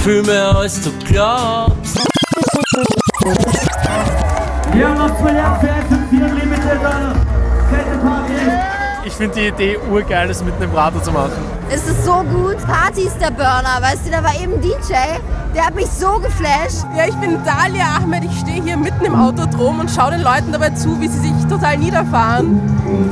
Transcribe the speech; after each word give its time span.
viel 0.00 0.22
mehr 0.22 0.56
als 0.56 0.80
du 0.80 0.90
glaubst. 1.06 1.98
Ja, 4.78 4.94
was 4.96 5.12
für 5.20 5.28
ein 5.28 5.36
FM4 5.36 6.34
Limited, 6.34 6.84
Alter. 6.84 7.14
Fette 7.70 7.98
Party. 8.02 8.32
Ich 9.04 9.12
finde 9.12 9.34
die 9.34 9.46
Idee 9.48 9.78
urgeil, 9.90 10.28
das 10.28 10.42
mit 10.42 10.54
einem 10.54 10.74
Radl 10.74 11.02
zu 11.02 11.12
machen. 11.12 11.32
Es 11.70 11.86
ist 11.86 12.04
so 12.04 12.22
gut. 12.22 12.56
Party 12.66 13.02
ist 13.02 13.20
der 13.20 13.30
Burner, 13.30 13.78
weißt 13.80 14.06
du, 14.06 14.10
da 14.10 14.22
war 14.22 14.34
eben 14.40 14.60
DJ, 14.60 14.94
der 15.54 15.66
hat 15.66 15.74
mich 15.74 15.86
so 15.86 16.18
geflasht. 16.18 16.84
Ja, 16.96 17.06
ich 17.06 17.14
bin 17.16 17.38
Dalia 17.44 17.96
Ahmed, 17.96 18.24
ich 18.24 18.38
stehe 18.40 18.62
hier 18.62 18.76
mitten 18.76 19.04
im 19.04 19.14
Autodrom 19.14 19.80
und 19.80 19.90
schaue 19.90 20.12
den 20.12 20.22
Leuten 20.22 20.52
dabei 20.52 20.70
zu, 20.70 21.00
wie 21.00 21.08
sie 21.08 21.18
sich 21.20 21.32
total 21.48 21.78
niederfahren. 21.78 22.60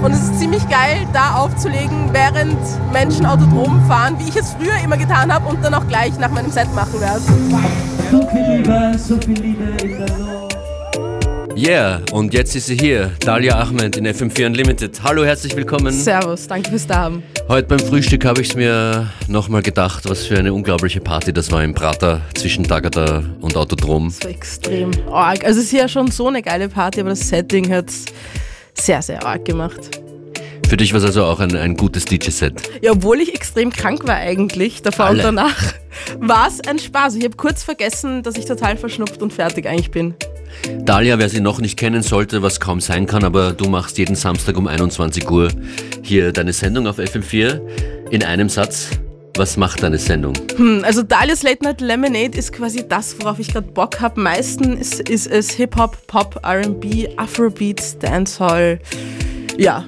Und 0.02 0.12
es 0.12 0.20
ist 0.20 0.38
ziemlich 0.38 0.66
geil, 0.68 1.06
da 1.12 1.36
aufzulegen, 1.36 2.12
während 2.12 2.58
Menschen 2.92 3.26
Autodrom 3.26 3.82
fahren, 3.86 4.16
wie 4.18 4.28
ich 4.28 4.36
es 4.36 4.52
früher 4.52 4.76
immer 4.84 4.96
getan 4.96 5.32
habe 5.32 5.48
und 5.48 5.64
dann 5.64 5.74
auch 5.74 5.86
gleich 5.88 6.18
nach 6.18 6.30
meinem 6.30 6.50
Set 6.50 6.72
machen 6.74 7.00
werde. 7.00 7.20
So 8.10 8.26
viel 8.28 8.56
Liebe, 8.56 8.98
so 8.98 9.16
viel 9.18 9.40
Liebe 9.40 9.64
in 9.82 9.98
der 9.98 10.18
Luft. 10.18 10.37
Yeah, 11.58 12.02
und 12.12 12.34
jetzt 12.34 12.54
ist 12.54 12.66
sie 12.66 12.76
hier, 12.76 13.10
Dalia 13.18 13.58
Ahmed 13.58 13.96
in 13.96 14.06
FM4 14.06 14.46
Unlimited. 14.46 15.02
Hallo, 15.02 15.24
herzlich 15.24 15.56
willkommen. 15.56 15.92
Servus, 15.92 16.46
danke 16.46 16.70
fürs 16.70 16.86
Dahaben. 16.86 17.24
Heute 17.48 17.66
beim 17.66 17.80
Frühstück 17.80 18.24
habe 18.24 18.42
ich 18.42 18.50
es 18.50 18.54
mir 18.54 19.10
nochmal 19.26 19.62
gedacht, 19.62 20.08
was 20.08 20.24
für 20.24 20.38
eine 20.38 20.52
unglaubliche 20.52 21.00
Party 21.00 21.32
das 21.32 21.50
war 21.50 21.64
im 21.64 21.74
Prater 21.74 22.20
zwischen 22.36 22.62
Tagada 22.62 23.24
und 23.40 23.56
Autodrom. 23.56 24.06
Das 24.06 24.22
war 24.22 24.30
extrem 24.30 24.92
arg. 25.10 25.44
Also 25.44 25.58
es 25.58 25.66
ist 25.66 25.72
ja 25.72 25.88
schon 25.88 26.12
so 26.12 26.28
eine 26.28 26.42
geile 26.42 26.68
Party, 26.68 27.00
aber 27.00 27.10
das 27.10 27.28
Setting 27.28 27.72
hat 27.72 27.86
sehr, 28.74 29.02
sehr 29.02 29.26
arg 29.26 29.44
gemacht. 29.44 29.98
Für 30.68 30.76
dich 30.76 30.92
war 30.92 30.98
es 30.98 31.06
also 31.06 31.24
auch 31.24 31.40
ein, 31.40 31.56
ein 31.56 31.78
gutes 31.78 32.04
DJ-Set. 32.04 32.60
Ja, 32.82 32.92
obwohl 32.92 33.22
ich 33.22 33.34
extrem 33.34 33.70
krank 33.70 34.06
war 34.06 34.16
eigentlich, 34.16 34.82
davor 34.82 35.06
Alle. 35.06 35.20
und 35.20 35.24
danach, 35.24 35.56
war 36.18 36.46
es 36.46 36.60
ein 36.60 36.78
Spaß. 36.78 37.14
Ich 37.14 37.24
habe 37.24 37.36
kurz 37.36 37.62
vergessen, 37.62 38.22
dass 38.22 38.36
ich 38.36 38.44
total 38.44 38.76
verschnupft 38.76 39.22
und 39.22 39.32
fertig 39.32 39.66
eigentlich 39.66 39.90
bin. 39.90 40.14
Dalia, 40.80 41.18
wer 41.18 41.30
sie 41.30 41.40
noch 41.40 41.58
nicht 41.62 41.78
kennen 41.78 42.02
sollte, 42.02 42.42
was 42.42 42.60
kaum 42.60 42.80
sein 42.80 43.06
kann, 43.06 43.24
aber 43.24 43.54
du 43.54 43.66
machst 43.70 43.96
jeden 43.96 44.14
Samstag 44.14 44.58
um 44.58 44.66
21 44.66 45.30
Uhr 45.30 45.48
hier 46.02 46.32
deine 46.32 46.52
Sendung 46.52 46.86
auf 46.86 46.98
FM4 46.98 47.62
in 48.10 48.22
einem 48.22 48.50
Satz. 48.50 48.90
Was 49.38 49.56
macht 49.56 49.82
deine 49.82 49.96
Sendung? 49.96 50.34
Hm, 50.56 50.84
also 50.84 51.02
Dalia's 51.02 51.42
Late 51.44 51.64
Night 51.64 51.80
Lemonade 51.80 52.36
ist 52.36 52.52
quasi 52.52 52.86
das, 52.86 53.18
worauf 53.20 53.38
ich 53.38 53.48
gerade 53.48 53.68
Bock 53.68 54.02
habe. 54.02 54.20
Meistens 54.20 55.00
ist 55.00 55.28
es 55.28 55.50
Hip-Hop, 55.52 55.96
Pop, 56.06 56.40
R&B, 56.42 57.08
Afrobeats, 57.16 57.96
Dancehall. 57.98 58.80
Ja, 59.56 59.86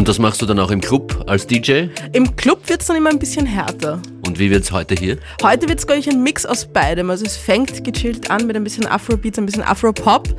Und 0.00 0.08
das 0.08 0.18
machst 0.18 0.40
du 0.40 0.46
dann 0.46 0.58
auch 0.58 0.70
im 0.70 0.80
Club 0.80 1.24
als 1.26 1.46
DJ? 1.46 1.88
im 2.14 2.34
Club 2.34 2.66
wird 2.70 2.80
es 2.80 2.86
dann 2.86 2.96
immer 2.96 3.10
ein 3.10 3.18
bisschen 3.18 3.44
härter. 3.44 4.00
Und 4.26 4.38
wie 4.38 4.50
wird's 4.50 4.72
heute 4.72 4.94
hier? 4.94 5.18
Heute 5.42 5.68
wird 5.68 5.78
es, 5.78 5.86
glaube 5.86 6.00
ich, 6.00 6.08
ein 6.08 6.22
Mix 6.22 6.46
aus 6.46 6.64
beidem. 6.64 7.10
Also 7.10 7.26
es 7.26 7.36
fängt 7.36 7.84
gechillt 7.84 8.30
an 8.30 8.46
mit 8.46 8.56
ein 8.56 8.64
bisschen 8.64 8.86
Afrobeats, 8.86 9.38
ein 9.38 9.44
bisschen 9.44 9.62
Afropop. 9.62 10.34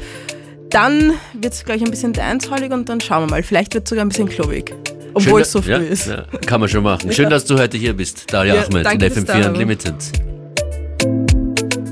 Dann 0.72 1.14
wird 1.40 1.54
es, 1.54 1.64
glaube 1.64 1.78
ich, 1.78 1.86
ein 1.86 1.92
bisschen 1.92 2.12
dancehallig 2.12 2.72
und 2.72 2.90
dann 2.90 3.02
schauen 3.02 3.28
wir 3.28 3.30
mal. 3.30 3.44
Vielleicht 3.44 3.76
wird 3.76 3.84
es 3.84 3.92
sogar 3.92 4.04
ein 4.04 4.10
bisschen 4.10 4.30
klobig. 4.30 4.74
Obwohl 5.14 5.42
es 5.42 5.52
so 5.52 5.62
früh 5.62 5.74
ja, 5.74 5.78
ist. 5.78 6.08
Ja, 6.08 6.26
kann 6.44 6.60
man 6.60 6.68
schon 6.68 6.82
machen. 6.82 7.12
Schön, 7.12 7.30
dass 7.30 7.46
du 7.46 7.60
heute 7.60 7.78
hier 7.78 7.94
bist, 7.94 8.34
Dalia 8.34 8.56
Ja, 8.56 8.62
Ahmed 8.62 8.78
in 8.78 8.84
danke 8.84 9.12
fürs 9.12 9.26
FM4 9.26 9.28
Dasein. 9.28 9.52
Unlimited. 9.52 10.31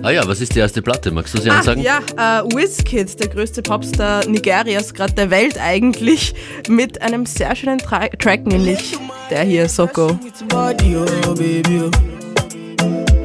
Ah 0.02 0.12
ja, 0.12 0.26
was 0.28 0.40
ist 0.40 0.56
die 0.56 0.60
erste 0.60 0.82
Platte? 0.82 1.12
Magst 1.12 1.34
du 1.34 1.42
sie 1.42 1.50
Ah, 1.50 1.58
ansagen? 1.58 1.84
ja, 1.84 1.98
äh, 2.18 2.44
Wizkid, 2.56 3.20
der 3.20 3.28
größte 3.28 3.62
Popstar 3.62 4.26
Nigerias, 4.28 4.94
gerade 4.94 5.14
der 5.14 5.30
Welt 5.30 5.58
eigentlich, 5.60 6.34
mit 6.70 7.02
einem 7.02 7.26
sehr 7.26 7.54
schönen 7.56 7.80
Tra 7.80 8.08
Track, 8.08 8.46
nämlich 8.48 8.98
der 9.30 9.44
hier, 9.44 9.68
Soko. 9.68 10.18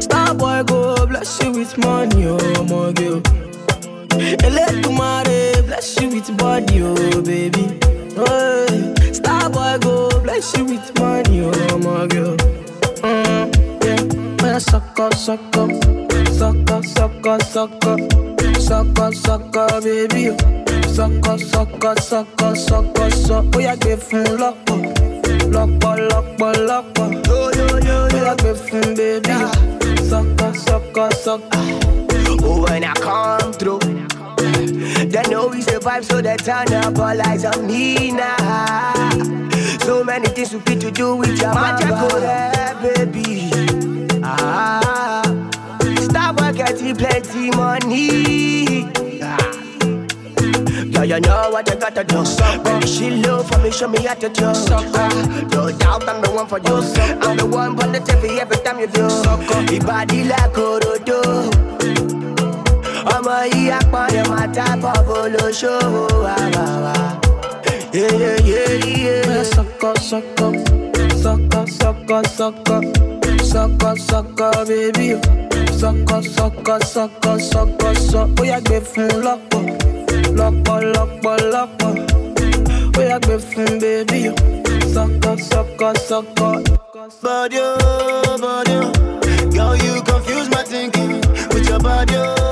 Starboy 0.01 0.65
go 0.65 0.95
bless 1.07 1.39
you 1.43 1.53
with 1.55 1.77
money, 1.79 2.27
oh 2.27 2.65
my 2.65 2.93
girl. 2.95 3.23
Eletumare 4.43 5.63
bless 5.67 5.97
you 6.01 6.11
with 6.11 6.37
body, 6.37 6.83
oh 6.83 7.23
baby. 7.23 7.67
Starboy 9.13 9.79
go 9.81 10.09
bless 10.23 10.53
you 10.57 10.65
with 10.65 10.93
money, 10.99 11.41
my 11.85 12.07
girl. 12.09 12.37
Mm, 13.03 13.85
yeah, 13.85 14.43
when 14.43 14.55
I 14.55 14.59
suck 14.59 14.99
up, 15.01 15.15
suck 15.15 15.41
up, 15.57 15.71
suck 16.39 16.71
up, 16.71 16.85
suck 16.85 17.27
up, 17.27 17.43
suck 17.43 17.85
up, 17.87 18.01
suck 18.59 18.99
up, 18.99 19.15
suck 19.15 19.57
up, 19.57 19.83
baby. 19.83 20.31
oh. 20.31 20.37
Suck 20.95 21.27
up, 21.29 21.41
suck 21.41 21.85
up, 21.85 21.99
suck 21.99 22.43
up, 22.43 22.57
suck 22.57 22.99
up. 22.99 23.13
Oh 23.55 23.59
yeah, 23.59 23.77
give 23.77 24.03
fun 24.03 24.37
lock 24.39 24.57
up. 24.71 24.83
lọ́pọ̀ 25.55 25.93
lọ́pọ̀ 26.11 26.51
lọ́pọ̀. 26.69 27.09
Bóyá 28.13 28.35
gbé 28.41 28.51
fún 28.65 28.87
bébí. 28.97 29.37
Sọ́kọ̀ 30.11 30.51
sọ́kọ̀ 30.65 31.07
sọ́kọ̀. 31.25 31.63
Oh, 32.47 32.63
when 32.65 32.85
I 32.85 32.93
come 33.07 33.53
through, 33.61 33.81
they 35.13 35.23
know 35.31 35.47
we 35.49 35.63
survive, 35.63 36.05
so 36.05 36.21
they 36.21 36.37
turn 36.37 36.73
up 36.75 36.99
all 36.99 37.21
eyes 37.29 37.45
on 37.45 37.67
me 37.67 38.11
now. 38.13 39.09
So 39.87 40.05
many 40.05 40.29
things 40.29 40.53
we 40.53 40.61
fit 40.67 40.81
to 40.83 40.91
do 40.91 41.17
with 41.17 41.41
your 41.41 41.55
magic, 41.55 41.89
oh, 41.91 42.19
yeah, 42.21 42.75
baby. 42.83 43.51
Ah, 44.23 45.23
getting 46.55 46.95
plenty 46.97 47.51
money. 47.51 48.87
Yeah, 50.95 51.03
you 51.03 51.21
know 51.21 51.51
what 51.51 51.69
you 51.69 51.77
gotta 51.77 52.05
do. 52.05 52.23
The 52.23 52.87
shit 52.87 53.27
low 53.27 53.43
for 53.43 53.59
me, 53.59 53.71
show 53.71 53.89
me 53.89 53.99
how 54.05 54.15
to 54.15 54.29
do. 54.29 54.43
No 55.57 55.71
doubt 55.77 56.09
I'm 56.09 56.23
the 56.23 56.31
one 56.33 56.47
for 56.47 56.59
you. 56.59 56.77
I'm 57.21 57.37
the 57.37 57.47
one 57.47 57.77
for 57.77 57.87
the 57.89 57.99
TV 57.99 58.39
every 58.39 58.57
time 58.59 58.79
you 58.79 58.87
do. 58.87 59.03
Your 59.73 59.83
body 59.85 60.25
like 60.25 60.53
Orodo. 60.57 61.21
ọmọ 63.15 63.37
yìí 63.53 63.71
apọ̀yọ̀ 63.79 64.25
máa 64.31 64.47
tábọ̀ 64.57 64.97
bolóṣòwò 65.07 66.05
àwàwà. 66.37 66.95
Bóyá 67.93 69.37
sọ́kọ̀ 69.55 69.93
sọ́kọ̀ 70.09 70.51
sọ́kọ̀ 71.23 71.63
sọ́kọ̀ 71.79 72.21
sọ́kọ̀ 72.37 72.81
sọ́kọ̀ 73.51 73.93
sọ́kọ̀ 74.09 74.51
bébí 74.69 75.09
o. 75.17 75.44
Sọ́kọ̀ 75.85 76.19
sọ́kọ̀ 76.37 76.77
sọ́kọ̀ 76.93 77.35
sọ́kọ̀ 77.51 77.93
sọ́. 78.11 78.25
Bóyá 78.37 78.59
gbé 78.67 78.77
fún 78.91 79.11
lọ́pọ̀ 79.27 79.61
lọ́pọ̀ 80.39 80.77
lọ́pọ̀ 80.95 81.35
lọ́pọ̀. 81.53 81.91
Bóyá 82.95 83.17
gbé 83.25 83.35
fún 83.49 83.71
bébí 83.83 84.21
o. 84.31 84.35
Sọ́kọ̀ 84.95 85.33
sọ́kọ̀ 85.51 85.91
sọ́kọ̀. 86.09 86.53
Body, 87.25 87.59
oh, 87.61 88.39
body, 88.45 88.75
oh. 88.85 88.93
Girl, 89.55 89.75
you 89.85 89.95
confuse 90.09 90.49
my 90.55 90.63
thinking 90.73 91.13
with 91.53 91.69
your 91.69 91.81
body, 91.87 92.17
oh, 92.17 92.44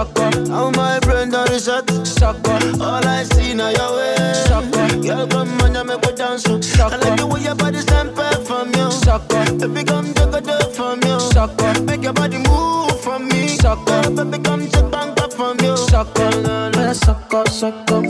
Sọ́kọ̀ 0.00 0.48
How 0.54 0.70
my 0.78 0.98
brain 1.04 1.28
done 1.30 1.46
reset. 1.52 1.84
sọ́kọ̀ 2.18 2.56
All 2.88 3.06
I 3.06 3.22
see 3.32 3.52
now 3.54 3.68
your 3.78 3.90
way. 3.96 4.14
Eh. 4.16 4.34
Sucker. 4.48 4.86
Girl, 5.04 5.26
come 5.32 5.60
on, 5.62 5.74
you 5.74 5.84
make 5.84 6.00
me 6.06 6.12
dance. 6.16 6.44
oh. 6.48 6.58
I 6.92 6.96
like 7.02 7.16
the 7.20 7.26
way 7.26 7.40
your 7.48 7.54
body 7.54 7.80
stand 7.86 8.10
back 8.16 8.38
from 8.48 8.68
you. 8.78 8.88
sọ́kọ̀ 9.04 9.42
Baby, 9.60 9.82
come 9.90 10.08
take 10.16 10.36
a 10.38 10.40
dip 10.48 10.68
from 10.76 10.98
you. 11.08 11.18
sọ́kọ̀ 11.34 11.84
Make 11.86 12.02
your 12.06 12.14
body 12.14 12.38
move 12.48 12.96
from 13.04 13.28
me. 13.28 13.40
Sucker. 13.62 14.00
Baby, 14.16 14.38
come 14.46 14.64
take 14.72 14.90
bang 14.94 15.10
back 15.18 15.32
from 15.38 15.56
you. 15.64 15.74
sọ́kọ̀. 15.90 16.28
Bóyá 16.74 16.94
sọ́kọ̀ 17.04 17.42
sọ́kọ̀ 17.60 18.00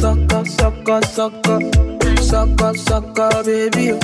sọ́kọ̀ 0.00 0.40
sọ́kọ̀ 0.58 0.98
sọ́kọ̀ 1.16 1.58
sọ́kọ̀ 2.30 2.70
sọ́kọ̀ 2.88 3.28
bébí 3.46 3.86
o. 3.94 3.96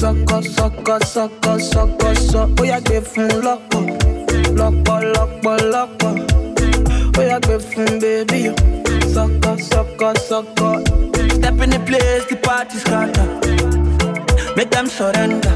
Sọ́kọ̀ 0.00 0.38
sọ́kọ̀ 0.56 0.96
sọ́kọ̀ 1.14 1.54
sọ́kọ̀ 1.72 2.10
sọ́. 2.30 2.44
Bóyá 2.56 2.78
gbé 2.86 2.96
fún 3.10 3.28
lọ́pọ̀ 3.46 3.82
lọ́pọ̀ 4.58 4.96
lọ́pọ̀ 5.14 5.54
lọ́pọ̀. 5.74 6.12
Bóyá 7.14 7.38
gbé 7.40 7.58
fún 7.68 7.98
bébí 8.02 8.48
o. 8.50 8.54
Sọ́kọ̀ 9.14 9.54
sọ́kọ̀ 9.70 10.12
sọ́kọ̀. 10.28 10.76
Step 11.36 11.60
in 11.64 11.70
the 11.70 11.78
place, 11.88 12.24
the 12.30 12.36
party 12.36 12.76
scatter. 12.78 13.26
Make 14.56 14.70
them 14.70 14.88
surrender. 14.88 15.50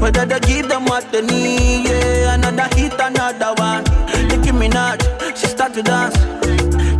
Whether 0.00 0.24
they 0.26 0.40
give 0.40 0.68
them 0.68 0.84
what 0.86 1.10
they 1.12 1.22
need, 1.22 1.88
yeah. 1.88 2.34
Another 2.34 2.68
hit, 2.76 2.94
another 3.00 3.52
one. 3.58 3.84
Nicki 4.28 4.52
Minaj, 4.52 5.00
she 5.36 5.46
start 5.46 5.74
to 5.74 5.82
dance. 5.82 6.16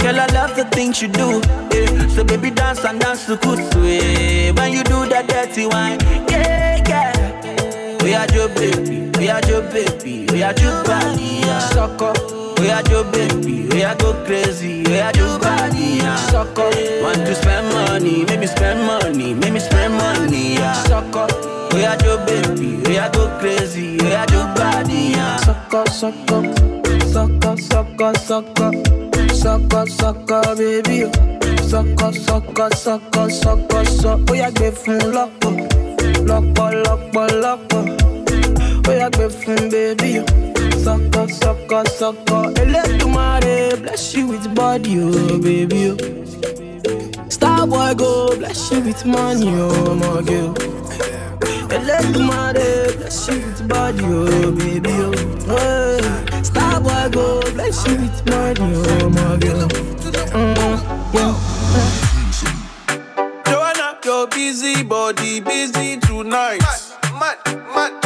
Girl, 0.03 0.19
I 0.21 0.27
love 0.39 0.57
the 0.57 0.65
things 0.73 1.01
you 1.03 1.09
do, 1.09 1.41
yeah. 1.73 2.09
So 2.15 2.25
baby, 2.25 2.51
dance 2.51 2.85
and 2.85 3.01
dance 3.01 3.27
to 3.27 3.37
kusu, 3.37 3.81
yeah. 3.85 4.53
When 4.53 4.73
you 4.73 4.83
do 4.85 5.07
that 5.13 5.29
dirty 5.29 5.67
wine, 5.67 5.99
yeah, 6.31 6.83
yeah. 6.89 8.03
We 8.03 8.15
are 8.15 8.27
your 8.35 8.49
baby, 8.49 9.11
we 9.19 9.29
are 9.29 9.43
your 9.49 9.63
baby, 9.63 10.27
we 10.33 10.43
are 10.43 10.55
your 10.61 10.83
body, 10.85 11.41
yeah. 11.47 11.61
Sọ́kọ̀ 11.73 12.13
We 12.59 12.71
are 12.71 12.83
your 12.91 13.05
baby, 13.13 13.69
we 13.71 13.83
are 13.85 13.95
go 13.97 14.13
crazy, 14.25 14.83
we 14.85 14.99
are 14.99 15.13
your 15.21 15.39
body, 15.39 16.01
yeah. 16.03 16.17
sọ́kọ̀ 16.31 17.03
Want 17.05 17.23
to 17.27 17.35
spend 17.35 17.67
money, 17.73 18.25
make 18.29 18.41
me 18.41 18.47
spend 18.47 18.81
money, 18.91 19.35
make 19.35 19.53
me 19.53 19.61
spend 19.61 19.93
money, 19.95 20.55
yeah. 20.55 20.75
sọ́kọ̀ 20.89 21.27
We 21.75 21.85
are 21.85 21.99
your 22.05 22.19
baby, 22.27 22.71
we 22.87 22.99
are 22.99 23.11
go 23.17 23.25
crazy, 23.41 23.99
we 24.03 24.13
are 24.21 24.27
your 24.35 24.47
body, 24.59 25.01
yeah. 25.19 25.39
sọ́kọ̀ 25.47 25.83
sọ́kọ̀ 26.01 26.77
Sucker, 27.17 27.57
sucker, 27.57 28.13
sucker. 28.29 28.71
Sucker, 29.43 29.87
sucker, 29.99 30.43
baby. 30.59 30.99
Sucker, 31.71 32.13
sucker, 32.13 32.69
sucker, 32.85 33.31
sucker, 33.31 33.85
sucker. 33.87 34.31
Oh, 34.31 34.35
yeah, 34.35 34.51
gbé 34.57 34.69
fún 34.81 35.01
lọ́pọ̀. 35.17 35.53
Lọ́pọ̀, 36.29 36.69
lọ́pọ̀, 36.85 37.27
lọ́pọ̀. 37.43 37.83
Oh, 38.89 38.93
yeah, 39.01 39.09
gbé 39.15 39.27
fún 39.41 39.61
baby. 39.73 40.13
Sucker, 40.87 41.27
sucker, 41.29 41.85
sucker. 41.99 42.43
Elédùmarè, 42.63 43.77
bless 43.83 44.15
you 44.15 44.29
with 44.29 44.47
body, 44.55 45.01
oh, 45.01 45.37
baby. 45.39 45.91
Oh. 45.91 45.97
Star 47.29 47.67
boy 47.67 47.93
go 47.95 48.37
bless 48.39 48.71
you 48.71 48.81
with 48.83 49.05
money, 49.05 49.51
oh 49.59 49.95
my 49.97 50.23
girl. 50.23 50.55
Elédùmarè 51.77 52.97
bless 52.99 53.27
you 53.29 53.35
with 53.35 53.67
body, 53.69 54.05
oh 54.05 54.53
baby, 54.53 54.93
oh. 55.07 55.13
Hey. 55.51 56.43
Star 56.45 56.81
boy 56.81 57.09
go 57.11 57.41
bless 57.55 57.85
you 57.89 57.97
with 58.03 58.21
money, 58.31 58.73
oh 58.87 59.09
my 59.11 59.37
girl. 59.43 59.69
Mm, 60.39 60.79
yeah. 61.15 61.35
Joanna, 63.45 63.99
your 64.05 64.29
busy 64.29 64.85
body 64.85 65.41
busy 65.41 65.97
tonight. 65.99 66.63
Mad, 67.19 67.39
mad, 67.75 67.93
Joanna, 68.05 68.06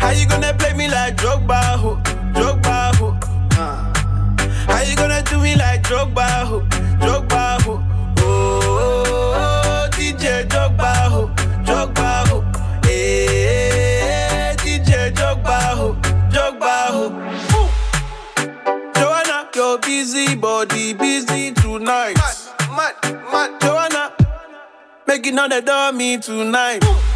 how 0.00 0.10
you 0.10 0.26
gonna 0.28 0.52
play 0.54 0.72
me 0.74 0.88
like 0.88 1.16
Drogba, 1.16 1.76
ho, 1.76 1.96
Drogba, 2.34 2.94
ho? 2.96 3.16
Uh. 3.58 3.92
How 4.66 4.82
you 4.82 4.96
gonna 4.96 5.22
do 5.22 5.40
me 5.40 5.56
like 5.56 5.82
Drogba, 5.82 6.44
ho, 6.44 6.60
Drogba, 7.00 7.60
ho? 7.62 7.82
Oh, 8.18 9.88
DJ 9.92 10.46
Drogba, 10.48 10.92
ho, 11.08 11.30
Drogba, 11.64 12.26
ho. 12.28 12.40
Hey, 12.84 14.54
DJ 14.58 15.12
Drogba, 15.12 15.58
ho, 15.76 15.94
Drogba, 16.30 16.74
ho. 16.94 17.04
Ooh. 17.56 17.68
Joanna, 18.94 19.48
your 19.54 19.78
busy 19.78 20.34
body 20.34 20.92
busy 20.94 21.52
tonight. 21.52 22.16
Mad, 22.16 22.36
mad, 22.76 22.94
mad. 23.32 23.60
Joanna, 23.60 24.12
making 25.06 25.38
all 25.38 25.48
the 25.48 25.60
dummy 25.62 26.18
tonight. 26.18 26.80
Joanna, 26.82 27.15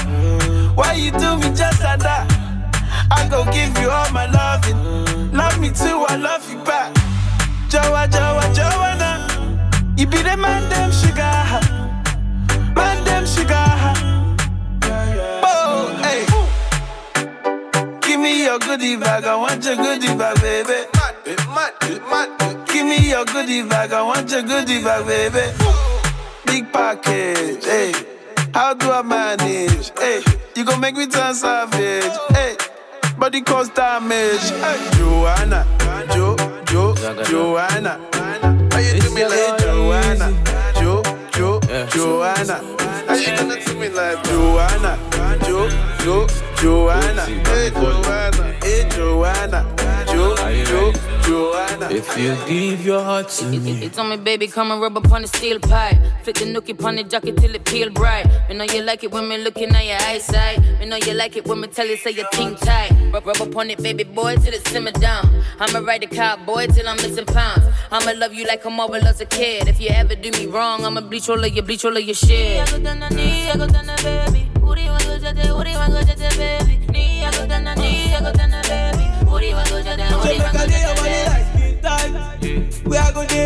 Why 0.81 0.93
you 0.93 1.11
do 1.11 1.37
me 1.37 1.53
just 1.55 1.79
like 1.83 1.99
that? 1.99 2.25
I 3.11 3.27
go 3.29 3.45
give 3.53 3.77
you 3.77 3.91
all 3.91 4.11
my 4.11 4.25
loving. 4.25 5.31
Love 5.31 5.59
me 5.59 5.69
too, 5.69 6.05
I 6.09 6.15
love 6.15 6.41
you 6.51 6.57
back. 6.63 6.91
Joa, 7.69 8.07
Joa, 8.09 8.45
Joanna. 8.57 9.11
You 9.95 10.07
be 10.07 10.17
the 10.23 10.35
man, 10.35 10.67
them 10.73 10.91
sugar. 10.91 11.37
Man, 12.73 12.97
them 13.05 13.25
sugar. 13.27 13.67
Oh, 15.45 15.93
hey. 16.01 16.25
Give 18.01 18.19
me 18.19 18.43
your 18.45 18.57
goodie 18.57 18.97
bag, 18.97 19.25
I 19.25 19.35
want 19.35 19.63
your 19.63 19.75
goodie 19.75 20.15
bag, 20.17 20.41
baby. 20.41 20.89
Give 22.73 22.85
me 22.87 23.07
your 23.07 23.25
goodie 23.25 23.61
bag, 23.69 23.93
I 23.93 24.01
want 24.01 24.31
your 24.31 24.41
goodie 24.41 24.81
bag, 24.81 25.05
baby. 25.05 25.45
Big 26.47 26.73
package, 26.73 27.65
hey. 27.65 27.93
How 28.53 28.73
do 28.73 28.91
I 28.91 29.01
manage? 29.03 29.91
Hey, 29.97 30.21
you 30.55 30.65
gon' 30.65 30.79
make 30.79 30.95
me 30.95 31.07
turn 31.07 31.33
savage. 31.33 32.11
Hey, 32.31 32.55
body 33.17 33.41
cause 33.41 33.69
damage. 33.69 34.41
Hey, 34.61 34.89
Joanna, 34.97 35.65
Jo, 36.13 36.35
Jo, 36.65 36.95
Joanna. 37.23 37.99
How 38.71 38.79
you 38.79 38.99
do 39.01 39.13
me 39.13 39.25
like 39.25 39.57
Joanna? 39.59 40.31
Jo, 40.79 41.01
Jo, 41.33 41.59
Joanna. 41.89 42.55
How 43.07 43.15
you 43.15 43.35
gonna 43.35 43.63
do 43.63 43.75
me 43.75 43.89
like 43.89 44.23
Joanna? 44.23 44.97
Jo, 45.45 45.69
Jo, 46.03 46.27
Joanna. 46.57 47.25
Hey, 47.25 47.69
Joanna. 47.71 48.53
Hey, 48.61 48.89
Joanna. 48.89 49.80
Jo, 51.41 51.51
Jo, 51.51 51.53
Joanna. 51.53 51.89
If 51.89 52.17
you 52.17 52.35
give 52.45 52.85
your 52.85 53.03
heart 53.03 53.29
to 53.29 53.45
me, 53.45 53.83
It's 53.83 53.97
on 53.97 54.09
me, 54.09 54.17
baby, 54.17 54.47
come 54.47 54.71
and 54.71 54.81
rub 54.81 54.97
up 54.97 55.11
on 55.11 55.23
the 55.23 55.27
steel 55.27 55.59
pipe. 55.59 55.97
Fit 56.23 56.35
the 56.35 56.45
nookie 56.45 56.73
upon 56.73 56.95
the 56.95 57.03
jacket 57.03 57.37
till 57.37 57.55
it 57.55 57.65
peel 57.65 57.89
bright. 57.89 58.27
Me 58.47 58.55
know 58.55 58.65
you 58.65 58.83
like 58.83 59.03
it 59.03 59.11
when 59.11 59.27
me 59.27 59.37
looking 59.37 59.69
at 59.75 59.85
your 59.85 59.97
eyesight. 60.01 60.59
Me 60.79 60.85
know 60.85 60.97
you 60.97 61.13
like 61.13 61.35
it 61.35 61.47
when 61.47 61.59
me 61.61 61.67
tell 61.67 61.87
you 61.87 61.97
say 61.97 62.11
your 62.11 62.27
ting 62.31 62.55
tight. 62.55 62.91
Rub, 63.13 63.25
rub 63.25 63.41
up 63.41 63.55
on 63.55 63.69
it, 63.69 63.81
baby 63.81 64.03
boy, 64.03 64.35
till 64.35 64.53
it 64.53 64.67
simmer 64.67 64.91
down. 64.91 65.43
I'ma 65.59 65.79
ride 65.79 66.01
the 66.01 66.07
cowboy 66.07 66.67
till 66.67 66.87
I'm 66.87 66.97
missing 66.97 67.25
pounds. 67.25 67.65
I'ma 67.91 68.11
love 68.17 68.33
you 68.33 68.45
like 68.45 68.63
a 68.65 68.69
mother 68.69 68.99
as 69.03 69.21
a 69.21 69.25
kid. 69.25 69.67
If 69.67 69.79
you 69.81 69.89
ever 69.89 70.15
do 70.15 70.29
me 70.31 70.45
wrong, 70.45 70.85
I'ma 70.85 71.01
bleach 71.01 71.29
all 71.29 71.43
of 71.43 71.51
your 71.53 71.63
bleach 71.63 71.85
all 71.85 71.97
of 71.97 72.03
your 72.03 72.15
shit. 72.15 72.61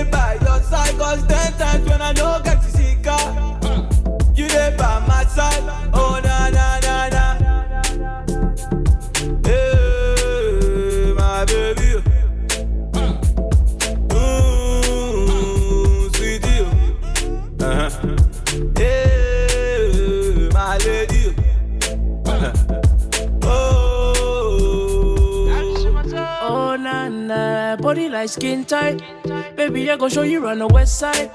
Dey 0.06 0.12
by 0.12 0.34
your 0.42 0.62
side, 0.64 0.98
cause 0.98 1.26
ten 1.28 1.54
times 1.54 1.90
when 1.90 2.02
I 2.02 2.14
don't 2.14 2.44
get 2.44 2.62
to 2.62 2.70
see 2.70 2.96
car, 3.04 3.60
you 4.36 4.48
dey 4.48 4.76
by 4.78 5.00
my 5.08 5.24
side. 5.26 5.64
Oh 5.94 6.20
na 6.24 6.50
na 6.50 6.80
na 6.80 7.10
na. 7.10 7.26
Hey, 9.46 11.14
my 11.16 11.46
baby. 11.46 12.02
Ooh, 14.36 16.10
sweetie. 16.16 16.66
Uh-huh. 17.62 17.90
Hey, 18.78 20.50
my 20.54 20.78
lady. 20.78 21.36
Oh. 23.44 24.12
Oh 26.42 26.76
na 26.76 27.08
na, 27.10 27.76
body 27.78 28.10
like 28.10 28.30
skin 28.30 28.66
tight. 28.66 29.02
Baby, 29.56 29.90
I 29.90 29.96
go 29.96 30.10
show 30.10 30.24
you 30.24 30.46
on 30.48 30.60
the 30.60 30.68
west 30.68 31.00
side. 31.00 31.32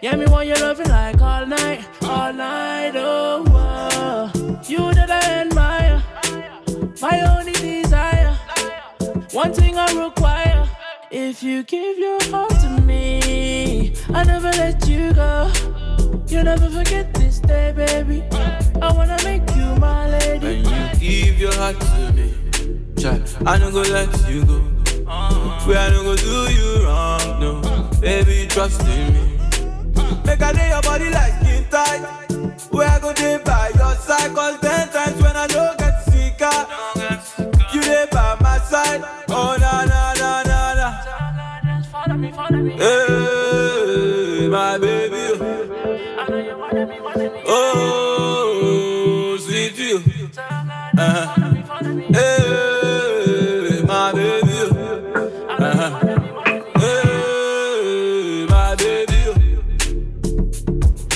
Yeah, 0.00 0.14
me 0.14 0.26
want 0.26 0.46
you 0.46 0.54
loving 0.54 0.88
like 0.88 1.20
all 1.20 1.44
night, 1.44 1.84
all 2.02 2.32
night. 2.32 2.92
Oh, 2.94 3.44
oh. 3.48 4.60
you 4.68 4.94
that 4.94 5.10
I 5.10 5.42
admire, 5.42 6.02
my 7.00 7.20
only 7.36 7.52
desire. 7.52 8.34
One 9.32 9.52
thing 9.52 9.76
I 9.76 9.92
require. 9.92 10.68
If 11.10 11.42
you 11.42 11.64
give 11.64 11.98
your 11.98 12.22
heart 12.30 12.50
to 12.60 12.82
me, 12.82 13.94
I 14.10 14.22
never 14.22 14.50
let 14.50 14.86
you 14.86 15.12
go. 15.12 15.50
You'll 16.28 16.44
never 16.44 16.68
forget 16.70 17.12
this 17.14 17.40
day, 17.40 17.72
baby. 17.72 18.22
I 18.80 18.92
wanna 18.92 19.18
make 19.24 19.42
you 19.56 19.74
my 19.76 20.08
lady. 20.08 20.46
When 20.46 20.64
you 20.64 21.00
give 21.00 21.38
your 21.40 21.54
heart 21.54 21.80
to 21.80 22.12
me, 22.12 22.32
child, 22.96 23.22
I 23.44 23.58
no 23.58 23.72
go 23.72 23.82
let 23.82 24.30
you 24.30 24.44
go. 24.44 24.75
Where 25.06 25.78
I 25.78 25.90
no 25.90 26.02
go 26.02 26.16
do 26.16 26.52
you 26.52 26.84
wrong, 26.84 27.40
no. 27.40 27.90
Baby, 28.00 28.46
trust 28.48 28.80
in 28.82 29.14
me. 29.14 29.38
Make 30.24 30.42
I 30.42 30.50
lay 30.52 30.68
your 30.68 30.82
body 30.82 31.10
like 31.10 31.32
skin 31.40 31.64
tight. 31.70 32.02
Where 32.72 32.88
I 32.88 32.98
go 33.00 33.12
dey 33.12 33.38
by 33.44 33.70
your 33.74 33.94
side, 33.96 34.34
cause 34.34 34.58
ten 34.60 34.88
times 34.88 35.22
when 35.22 35.36
I 35.36 35.46
don't 35.46 35.78
get 35.78 36.02
sicker, 36.04 36.58
you 37.72 37.82
dey 37.82 38.06
by 38.10 38.36
my 38.40 38.58
side. 38.58 39.02
Oh 39.28 39.56
na 39.60 39.84
na 39.84 40.12
na 40.14 40.42
na 40.42 40.74
na. 40.74 41.82
Follow 41.92 42.16
me, 42.16 42.32
follow 42.32 42.58
me. 42.58 42.72
Hey, 42.72 43.05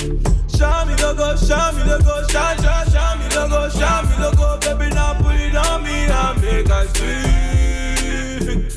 Show 0.01 0.85
me 0.87 0.95
logo, 0.95 1.35
show 1.37 1.71
me 1.73 1.83
logo, 1.83 2.25
show, 2.27 2.55
show, 2.57 2.83
show 2.89 3.15
me 3.19 3.29
logo, 3.35 3.69
show 3.69 4.01
me 4.01 4.15
logo, 4.17 4.57
baby, 4.61 4.89
now 4.95 5.13
put 5.13 5.35
it 5.35 5.55
on 5.55 5.83
me 5.83 6.09
and 6.09 6.41
make 6.41 6.69
us 6.71 6.89
sweet. 6.97 8.71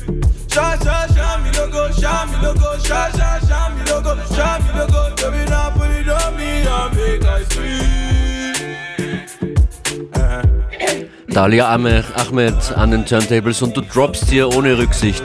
Show, 0.51 0.75
show, 0.83 1.07
show 1.15 1.37
me 1.41 1.49
logo, 1.57 1.91
show 1.93 2.25
me 2.27 2.37
logo, 2.43 2.77
show, 2.77 3.09
show, 3.17 3.39
show 3.47 3.69
me 3.73 3.81
logo, 3.89 4.15
show 4.35 4.59
me 4.61 4.79
logo. 4.79 5.04
Dalia 11.35 11.67
Ahmed, 11.67 12.05
an 12.77 12.91
den 12.91 13.05
Turntables 13.05 13.61
und 13.61 13.75
du 13.75 13.81
droppst 13.81 14.29
hier 14.29 14.47
ohne 14.55 14.77
Rücksicht 14.77 15.21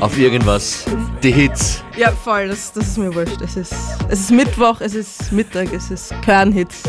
auf 0.00 0.18
irgendwas. 0.18 0.84
Die 1.22 1.30
Hits. 1.30 1.80
Ja, 1.96 2.10
voll, 2.10 2.48
das, 2.48 2.72
das 2.72 2.88
ist 2.88 2.98
mir 2.98 3.14
wurscht. 3.14 3.40
Es 3.40 3.56
ist, 3.56 3.72
es 4.08 4.18
ist 4.18 4.30
Mittwoch, 4.32 4.80
es 4.80 4.96
ist 4.96 5.30
Mittag, 5.30 5.72
es 5.72 5.92
ist 5.92 6.12
Kernhits. 6.22 6.82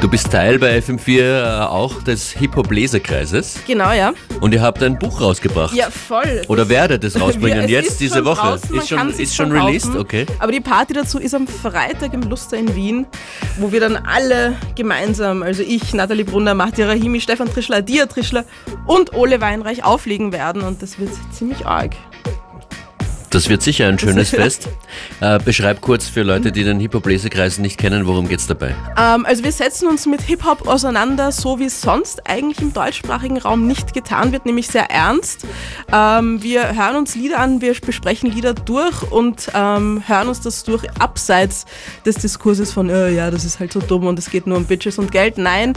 Du 0.00 0.08
bist 0.08 0.32
Teil 0.32 0.58
bei 0.58 0.78
FM4 0.78 1.20
äh, 1.20 1.60
auch 1.66 2.02
des 2.02 2.30
Hip-Hop-Leserkreises 2.32 3.58
Genau, 3.66 3.92
ja. 3.92 4.14
und 4.40 4.54
ihr 4.54 4.62
habt 4.62 4.82
ein 4.82 4.98
Buch 4.98 5.20
rausgebracht. 5.20 5.74
Ja, 5.74 5.90
voll. 5.90 6.40
Oder 6.48 6.70
werdet 6.70 7.04
es 7.04 7.20
rausbringen 7.20 7.64
es 7.64 7.70
jetzt 7.70 8.00
diese 8.00 8.24
Woche? 8.24 8.40
draußen, 8.40 8.78
ist 8.78 8.88
schon, 8.88 9.10
ist 9.10 9.36
schon 9.36 9.48
schon 9.50 9.60
released, 9.66 9.88
kaufen. 9.88 10.00
okay. 10.00 10.26
Aber 10.38 10.52
die 10.52 10.60
Party 10.60 10.94
dazu 10.94 11.18
ist 11.18 11.34
am 11.34 11.46
Freitag 11.46 12.14
im 12.14 12.22
Luster 12.22 12.56
in 12.56 12.74
Wien, 12.74 13.06
wo 13.58 13.72
wir 13.72 13.80
dann 13.80 13.96
alle 13.96 14.56
gemeinsam, 14.74 15.42
also 15.42 15.62
ich, 15.62 15.92
Nathalie 15.92 16.24
Brunner, 16.24 16.54
Marti 16.54 16.82
Rahimi, 16.82 17.20
Stefan 17.20 17.52
Trischler, 17.52 17.82
Dia 17.82 18.06
Trischler 18.06 18.46
und 18.86 19.12
Ole 19.12 19.42
Weinreich 19.42 19.84
auflegen 19.84 20.32
werden 20.32 20.62
und 20.62 20.80
das 20.80 20.98
wird 20.98 21.10
ziemlich 21.30 21.66
arg. 21.66 21.92
Das 23.30 23.48
wird 23.48 23.62
sicher 23.62 23.86
ein 23.86 23.96
schönes 23.96 24.30
Fest. 24.30 24.68
Äh, 25.20 25.38
beschreib 25.38 25.80
kurz 25.80 26.08
für 26.08 26.22
Leute, 26.22 26.50
die 26.50 26.64
den 26.64 26.80
Hip-Hop-Leserkreis 26.80 27.58
nicht 27.58 27.78
kennen, 27.78 28.04
worum 28.08 28.28
geht's 28.28 28.48
dabei? 28.48 28.74
Ähm, 28.98 29.24
also 29.24 29.44
wir 29.44 29.52
setzen 29.52 29.86
uns 29.86 30.06
mit 30.06 30.20
Hip-Hop 30.22 30.66
auseinander, 30.66 31.30
so 31.30 31.60
wie 31.60 31.66
es 31.66 31.80
sonst 31.80 32.28
eigentlich 32.28 32.60
im 32.60 32.72
deutschsprachigen 32.72 33.38
Raum 33.38 33.68
nicht 33.68 33.94
getan 33.94 34.32
wird, 34.32 34.46
nämlich 34.46 34.66
sehr 34.66 34.90
ernst. 34.90 35.46
Ähm, 35.92 36.42
wir 36.42 36.74
hören 36.74 36.96
uns 36.96 37.14
Lieder 37.14 37.38
an, 37.38 37.60
wir 37.60 37.72
besprechen 37.74 38.32
Lieder 38.32 38.52
durch 38.52 39.00
und 39.12 39.46
ähm, 39.54 40.02
hören 40.08 40.26
uns 40.26 40.40
das 40.40 40.64
durch 40.64 40.90
abseits 40.98 41.66
des 42.04 42.16
Diskurses 42.16 42.72
von, 42.72 42.90
äh, 42.90 43.10
ja, 43.10 43.30
das 43.30 43.44
ist 43.44 43.60
halt 43.60 43.72
so 43.72 43.78
dumm 43.78 44.08
und 44.08 44.18
es 44.18 44.28
geht 44.30 44.48
nur 44.48 44.56
um 44.56 44.64
Bitches 44.64 44.98
und 44.98 45.12
Geld. 45.12 45.38
Nein, 45.38 45.74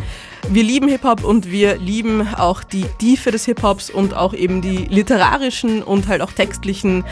wir 0.49 0.63
lieben 0.63 0.87
Hip-Hop 0.87 1.23
und 1.23 1.51
wir 1.51 1.77
lieben 1.77 2.27
auch 2.35 2.63
die 2.63 2.85
Tiefe 2.97 3.29
des 3.29 3.45
Hip-Hops 3.45 3.91
und 3.91 4.15
auch 4.15 4.33
eben 4.33 4.61
die 4.61 4.87
literarischen 4.89 5.83
und 5.83 6.07
halt 6.07 6.21
auch 6.21 6.31
textlichen 6.31 7.03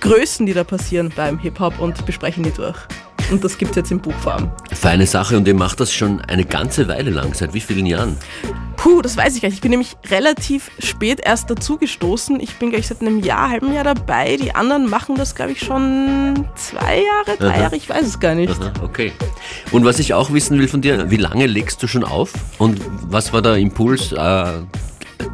Größen, 0.00 0.46
die 0.46 0.54
da 0.54 0.64
passieren 0.64 1.12
beim 1.14 1.38
Hip-Hop 1.38 1.78
und 1.78 2.04
besprechen 2.06 2.42
die 2.42 2.52
durch. 2.52 2.76
Und 3.30 3.42
das 3.42 3.58
gibt 3.58 3.72
es 3.72 3.76
jetzt 3.76 3.90
in 3.90 4.00
Buchform. 4.00 4.52
Feine 4.72 5.06
Sache 5.06 5.36
und 5.36 5.48
ihr 5.48 5.54
macht 5.54 5.80
das 5.80 5.92
schon 5.92 6.20
eine 6.22 6.44
ganze 6.44 6.86
Weile 6.86 7.10
lang. 7.10 7.34
Seit 7.34 7.54
wie 7.54 7.60
vielen 7.60 7.86
Jahren? 7.86 8.16
Puh, 8.76 9.02
das 9.02 9.16
weiß 9.16 9.34
ich 9.34 9.42
gar 9.42 9.48
nicht. 9.48 9.56
Ich 9.56 9.62
bin 9.62 9.72
nämlich 9.72 9.96
relativ 10.10 10.70
spät 10.78 11.20
erst 11.24 11.50
dazugestoßen. 11.50 12.38
Ich 12.38 12.54
bin, 12.56 12.68
glaube 12.68 12.80
ich, 12.80 12.86
seit 12.86 13.00
einem 13.00 13.20
Jahr, 13.20 13.50
halben 13.50 13.72
Jahr 13.72 13.82
dabei. 13.82 14.36
Die 14.36 14.54
anderen 14.54 14.88
machen 14.88 15.16
das, 15.16 15.34
glaube 15.34 15.52
ich, 15.52 15.60
schon 15.60 16.46
zwei 16.54 17.02
Jahre, 17.02 17.36
drei 17.38 17.48
Aha. 17.48 17.60
Jahre, 17.62 17.76
ich 17.76 17.88
weiß 17.88 18.06
es 18.06 18.20
gar 18.20 18.36
nicht. 18.36 18.60
Aha, 18.60 18.72
okay. 18.84 19.12
Und 19.72 19.84
was 19.84 19.98
ich 19.98 20.14
auch 20.14 20.32
wissen 20.32 20.58
will 20.60 20.68
von 20.68 20.82
dir, 20.82 21.10
wie 21.10 21.16
lange 21.16 21.46
legst 21.46 21.82
du 21.82 21.88
schon 21.88 22.04
auf? 22.04 22.32
Und 22.58 22.80
was 23.02 23.32
war 23.32 23.42
der 23.42 23.56
Impuls, 23.56 24.12
äh, 24.12 24.52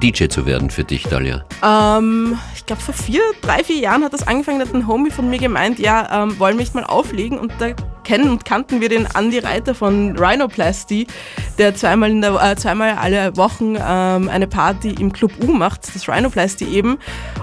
DJ 0.03 0.29
zu 0.29 0.47
werden 0.47 0.71
für 0.71 0.85
dich, 0.85 1.05
Dalia? 1.05 1.45
Ähm, 1.63 2.39
ich 2.55 2.67
glaube, 2.67 2.83
vor 2.83 2.95
vier, 2.95 3.21
drei, 3.41 3.65
vier 3.65 3.79
Jahren 3.79 4.05
hat 4.05 4.13
das 4.13 4.27
angefangen, 4.27 4.61
hat 4.61 4.75
ein 4.75 4.87
Homie 4.87 5.11
von 5.11 5.29
mir 5.31 5.39
gemeint, 5.39 5.79
ja, 5.79 6.23
ähm, 6.23 6.39
wollen 6.39 6.57
wir 6.57 6.63
nicht 6.63 6.75
mal 6.75 6.85
auflegen 6.85 7.39
und 7.39 7.53
da 7.59 7.75
kennen 8.05 8.31
und 8.31 8.45
kannten 8.45 8.81
wir 8.81 8.89
den 8.89 9.07
Andy 9.17 9.39
Reiter 9.39 9.75
von 9.75 10.17
Rhinoplasty, 10.17 11.07
der 11.59 11.75
zweimal, 11.75 12.11
in 12.11 12.21
der, 12.21 12.35
äh, 12.43 12.57
zweimal 12.57 12.93
alle 12.93 13.37
Wochen 13.37 13.77
ähm, 13.77 14.29
eine 14.29 14.47
Party 14.47 14.91
im 14.99 15.13
Club 15.13 15.33
U 15.43 15.53
macht, 15.53 15.95
das 15.95 16.09
Rhinoplasty 16.09 16.65
eben. 16.67 16.99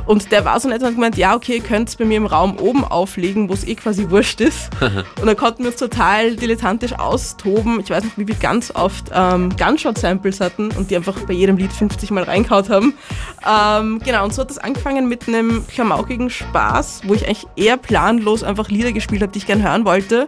Und 0.05 0.31
der 0.31 0.45
war 0.45 0.59
so 0.59 0.67
nett 0.67 0.81
und 0.81 0.87
hat 0.87 0.95
gemeint, 0.95 1.17
ja, 1.17 1.35
okay, 1.35 1.57
ihr 1.57 1.63
könnt 1.63 1.95
bei 1.97 2.05
mir 2.05 2.17
im 2.17 2.25
Raum 2.25 2.57
oben 2.57 2.83
auflegen, 2.83 3.49
wo 3.49 3.53
es 3.53 3.65
eh 3.65 3.75
quasi 3.75 4.09
wurscht 4.09 4.41
ist. 4.41 4.69
und 5.21 5.25
da 5.25 5.35
konnten 5.35 5.63
wir 5.63 5.71
uns 5.71 5.79
total 5.79 6.35
dilettantisch 6.35 6.93
austoben. 6.93 7.79
Ich 7.79 7.89
weiß 7.89 8.03
noch, 8.03 8.17
wie 8.17 8.27
wir 8.27 8.35
ganz 8.35 8.71
oft 8.75 9.11
ähm, 9.13 9.55
Gunshot-Samples 9.55 10.39
hatten 10.39 10.71
und 10.71 10.89
die 10.91 10.95
einfach 10.95 11.19
bei 11.21 11.33
jedem 11.33 11.57
Lied 11.57 11.71
50 11.71 12.11
Mal 12.11 12.23
reinkaut 12.29 12.69
haben. 12.69 12.93
Ähm, 13.47 13.99
genau, 14.03 14.23
und 14.23 14.33
so 14.33 14.41
hat 14.41 14.49
das 14.49 14.57
angefangen 14.57 15.09
mit 15.09 15.27
einem 15.27 15.65
klamaukigen 15.67 16.29
Spaß, 16.29 17.01
wo 17.05 17.13
ich 17.13 17.25
eigentlich 17.25 17.47
eher 17.55 17.77
planlos 17.77 18.43
einfach 18.43 18.69
Lieder 18.69 18.91
gespielt 18.91 19.21
habe, 19.21 19.31
die 19.31 19.39
ich 19.39 19.47
gern 19.47 19.63
hören 19.63 19.85
wollte. 19.85 20.25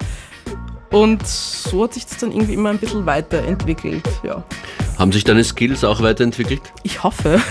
Und 0.91 1.25
so 1.25 1.85
hat 1.85 1.93
sich 1.93 2.05
das 2.05 2.17
dann 2.17 2.31
irgendwie 2.31 2.53
immer 2.53 2.69
ein 2.69 2.77
bisschen 2.77 3.05
weiterentwickelt, 3.05 4.03
ja. 4.23 4.43
Haben 4.97 5.11
sich 5.13 5.23
deine 5.23 5.43
Skills 5.43 5.83
auch 5.83 6.01
weiterentwickelt? 6.01 6.61
Ich 6.83 7.01
hoffe. 7.03 7.41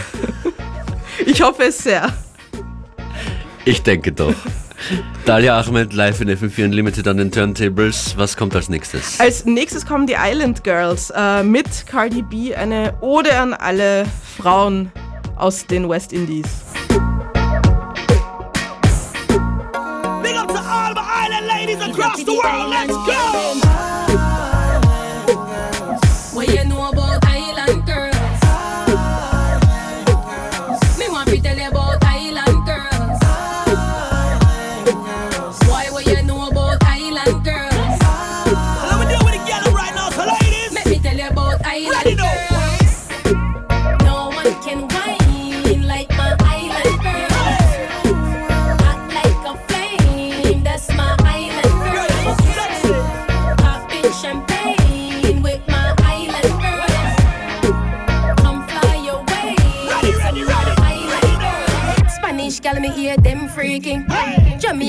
ich 1.27 1.43
hoffe 1.43 1.65
es 1.65 1.79
sehr. 1.79 2.13
Ich 3.65 3.83
denke 3.83 4.13
doch. 4.13 4.35
Dalia 5.25 5.59
Ahmed 5.59 5.93
live 5.93 6.21
in 6.21 6.29
FM4 6.29 6.65
Unlimited 6.65 7.07
an 7.07 7.19
den 7.19 7.31
Turntables. 7.31 8.17
Was 8.17 8.37
kommt 8.37 8.55
als 8.55 8.69
nächstes? 8.69 9.21
Als 9.21 9.45
nächstes 9.45 9.87
kommen 9.87 10.07
die 10.07 10.17
Island 10.19 10.65
Girls 10.65 11.11
äh, 11.15 11.43
mit 11.43 11.87
Cardi 11.87 12.23
B, 12.23 12.55
eine 12.55 12.95
Ode 13.01 13.37
an 13.37 13.55
alle 13.55 14.07
Frauen 14.37 14.91
aus 15.37 15.67
den 15.67 15.89
West 15.89 16.13
Indies. 16.13 16.47
Big 20.23 20.37
up 20.37 20.49
to 20.49 20.59
all 20.59 20.95
my 20.95 21.03
island 21.27 21.47
ladies 21.47 21.81
across 21.81 22.17
the 22.19 22.27
world. 22.27 22.71
Let's 22.71 22.93
go. 22.93 23.70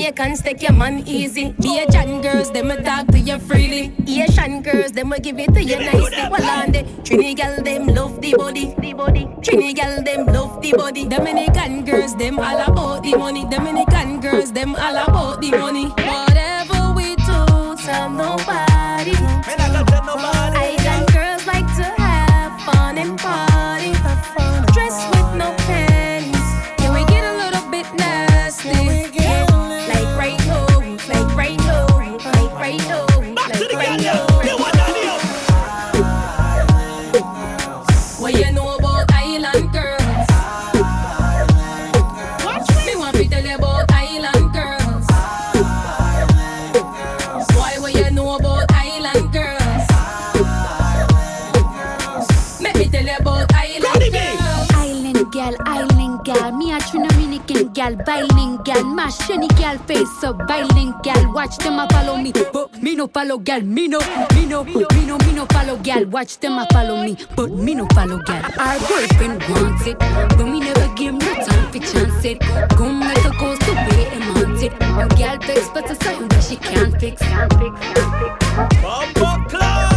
Jamaicans 0.02 0.42
take 0.42 0.62
your 0.62 0.72
man 0.72 1.06
easy. 1.06 1.52
Bajan 1.62 2.22
girls 2.22 2.50
them 2.50 2.72
a 2.72 2.82
talk 2.82 3.06
to 3.14 3.20
you 3.20 3.38
freely. 3.38 3.94
Asian 4.08 4.60
girls 4.60 4.90
them 4.90 5.12
a 5.12 5.20
give 5.20 5.38
it 5.38 5.54
to 5.54 5.62
you 5.62 5.78
nicely. 5.78 6.26
Well 6.28 6.42
on 6.42 6.72
the 6.72 6.82
Trini 7.06 7.36
gal 7.36 7.62
them 7.62 7.86
love 7.86 8.20
the 8.20 8.34
body. 8.34 8.74
The 8.80 8.94
body. 8.94 9.26
Trini 9.46 9.72
gal 9.76 10.02
them 10.02 10.26
love 10.26 10.60
the 10.60 10.72
body. 10.72 11.06
Dominican 11.06 11.84
girls 11.84 12.16
them 12.16 12.40
all 12.40 12.60
about 12.66 13.04
the 13.04 13.14
money. 13.16 13.46
Dominican 13.48 14.20
girls 14.20 14.50
them 14.50 14.74
all 14.74 14.96
about 14.96 15.40
the 15.40 15.52
money. 15.52 15.86
Dominican 58.04 58.62
gal, 58.64 58.84
my 58.84 59.08
shiny 59.10 59.48
gal 59.48 59.78
face 59.78 60.24
up, 60.24 60.46
bilingual. 60.46 61.32
Watch 61.32 61.56
them 61.58 61.78
a 61.78 61.86
follow 61.90 62.16
me, 62.16 62.32
but 62.52 62.82
me 62.82 62.94
no 62.94 63.06
follow 63.06 63.38
gal, 63.38 63.60
me 63.62 63.88
no, 63.88 63.98
me 64.34 64.46
no, 64.46 64.64
me 64.64 65.06
no, 65.06 65.18
me 65.18 65.32
no 65.32 65.46
follow 65.46 65.76
gal. 65.76 66.04
Watch 66.06 66.38
them 66.38 66.58
a 66.58 66.66
follow 66.72 67.02
me, 67.04 67.16
but 67.36 67.50
me 67.50 67.74
no 67.74 67.86
follow 67.94 68.18
gal. 68.22 68.44
Our 68.58 68.78
boyfriend 68.80 69.42
wants 69.50 69.86
it, 69.86 69.98
but 69.98 70.46
me 70.46 70.60
never 70.60 70.92
give 70.94 71.14
no 71.14 71.34
time 71.34 71.72
for 71.72 71.78
chance 71.78 72.24
it. 72.24 72.40
Come 72.76 73.00
like 73.00 73.24
a 73.24 73.30
ghost 73.38 73.62
to 73.62 73.72
wait 73.72 74.08
and 74.12 74.34
want 74.34 74.62
it. 74.62 74.78
Gal 75.16 75.38
vex, 75.38 75.68
but 75.72 75.90
it's 75.90 76.04
something 76.04 76.28
that 76.28 76.42
she 76.42 76.56
can't 76.56 76.98
fix. 77.00 77.22
Clot. 79.48 79.52
Big 79.52 79.91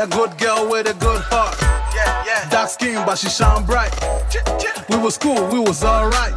A 0.00 0.06
good 0.06 0.38
girl 0.38 0.68
with 0.70 0.88
a 0.88 0.94
good 0.94 1.20
heart. 1.22 1.58
Dark 2.52 2.70
skin, 2.70 3.04
but 3.04 3.18
she 3.18 3.28
shine 3.28 3.64
bright. 3.64 3.92
We 4.88 4.96
was 4.96 5.18
cool, 5.18 5.44
we 5.48 5.58
was 5.58 5.82
alright. 5.82 6.32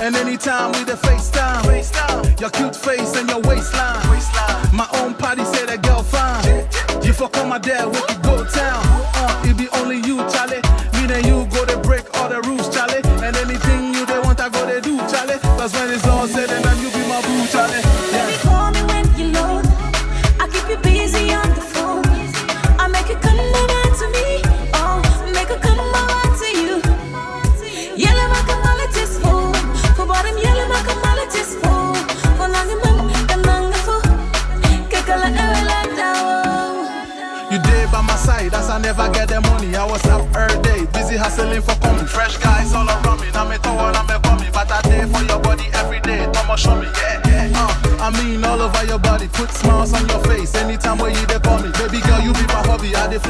And 0.00 0.16
anytime 0.16 0.72
we 0.72 0.84
the 0.84 0.94
FaceTime, 0.94 2.40
your 2.40 2.48
cute 2.48 2.74
face 2.74 3.14
and 3.16 3.28
your 3.28 3.40
waistline. 3.42 4.00
My 4.72 4.88
own 4.94 5.12
party 5.12 5.44
said 5.44 5.68
that 5.68 5.82
girl 5.82 6.02
fine. 6.02 7.04
You 7.04 7.12
fuck 7.12 7.36
on 7.36 7.50
my 7.50 7.58
dad, 7.58 7.86
we 7.86 8.00
could 8.00 8.22
go 8.22 8.46
town. 8.46 9.19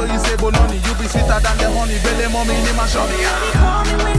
you 0.07 0.19
say 0.19 0.37
bologna. 0.37 0.76
You 0.76 0.95
be 0.95 1.07
sweeter 1.09 1.40
than 1.40 1.57
the 1.59 1.69
honey, 1.73 1.99
belly 2.02 2.32
mommy, 2.32 2.54
in 2.54 2.76
my 2.76 2.86
shorty. 2.86 4.09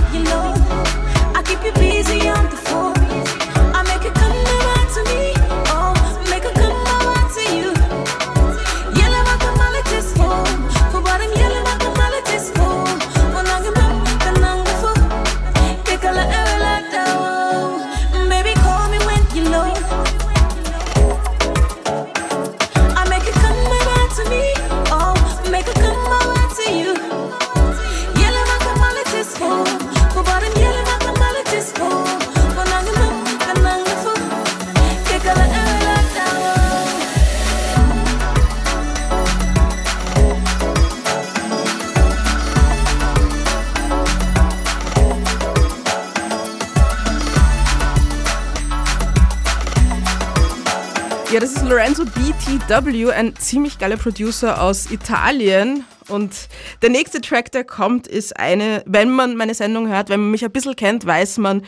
DW, 52.67 53.11
ein 53.11 53.35
ziemlich 53.35 53.79
geiler 53.79 53.97
Producer 53.97 54.61
aus 54.61 54.91
Italien. 54.91 55.85
Und 56.07 56.47
der 56.81 56.89
nächste 56.89 57.21
Track, 57.21 57.51
der 57.51 57.63
kommt, 57.63 58.07
ist 58.07 58.37
eine, 58.37 58.83
wenn 58.85 59.09
man 59.09 59.35
meine 59.35 59.53
Sendung 59.53 59.87
hört, 59.87 60.09
wenn 60.09 60.19
man 60.19 60.31
mich 60.31 60.43
ein 60.43 60.51
bisschen 60.51 60.75
kennt, 60.75 61.05
weiß 61.05 61.37
man, 61.37 61.63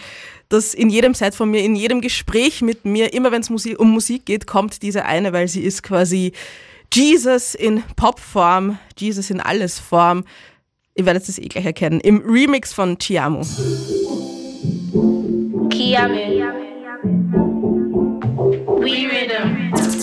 dass 0.50 0.74
in 0.74 0.90
jedem 0.90 1.14
Set 1.14 1.36
von 1.36 1.50
mir, 1.50 1.64
in 1.64 1.76
jedem 1.76 2.02
Gespräch 2.02 2.62
mit 2.62 2.86
mir, 2.86 3.14
immer 3.14 3.32
wenn 3.32 3.42
es 3.42 3.50
um 3.50 3.92
Musik 3.92 4.26
geht, 4.26 4.48
kommt 4.48 4.82
diese 4.82 5.06
eine, 5.06 5.34
weil 5.34 5.48
sie 5.48 5.62
ist 5.62 5.84
quasi 5.84 6.34
Jesus 6.94 7.56
in 7.56 7.84
Popform, 7.96 8.78
Jesus 8.98 9.30
in 9.30 9.40
alles 9.40 9.80
Form. 9.80 10.26
Ihr 10.96 11.06
werdet 11.06 11.28
es 11.28 11.40
eh 11.40 11.48
gleich 11.48 11.66
erkennen. 11.66 12.00
Im 12.02 12.22
Remix 12.26 12.72
von 12.72 13.00
Chiamo. 13.00 13.42
Chiamo. 15.70 16.64
We 18.80 19.08
rhythm. 19.08 20.03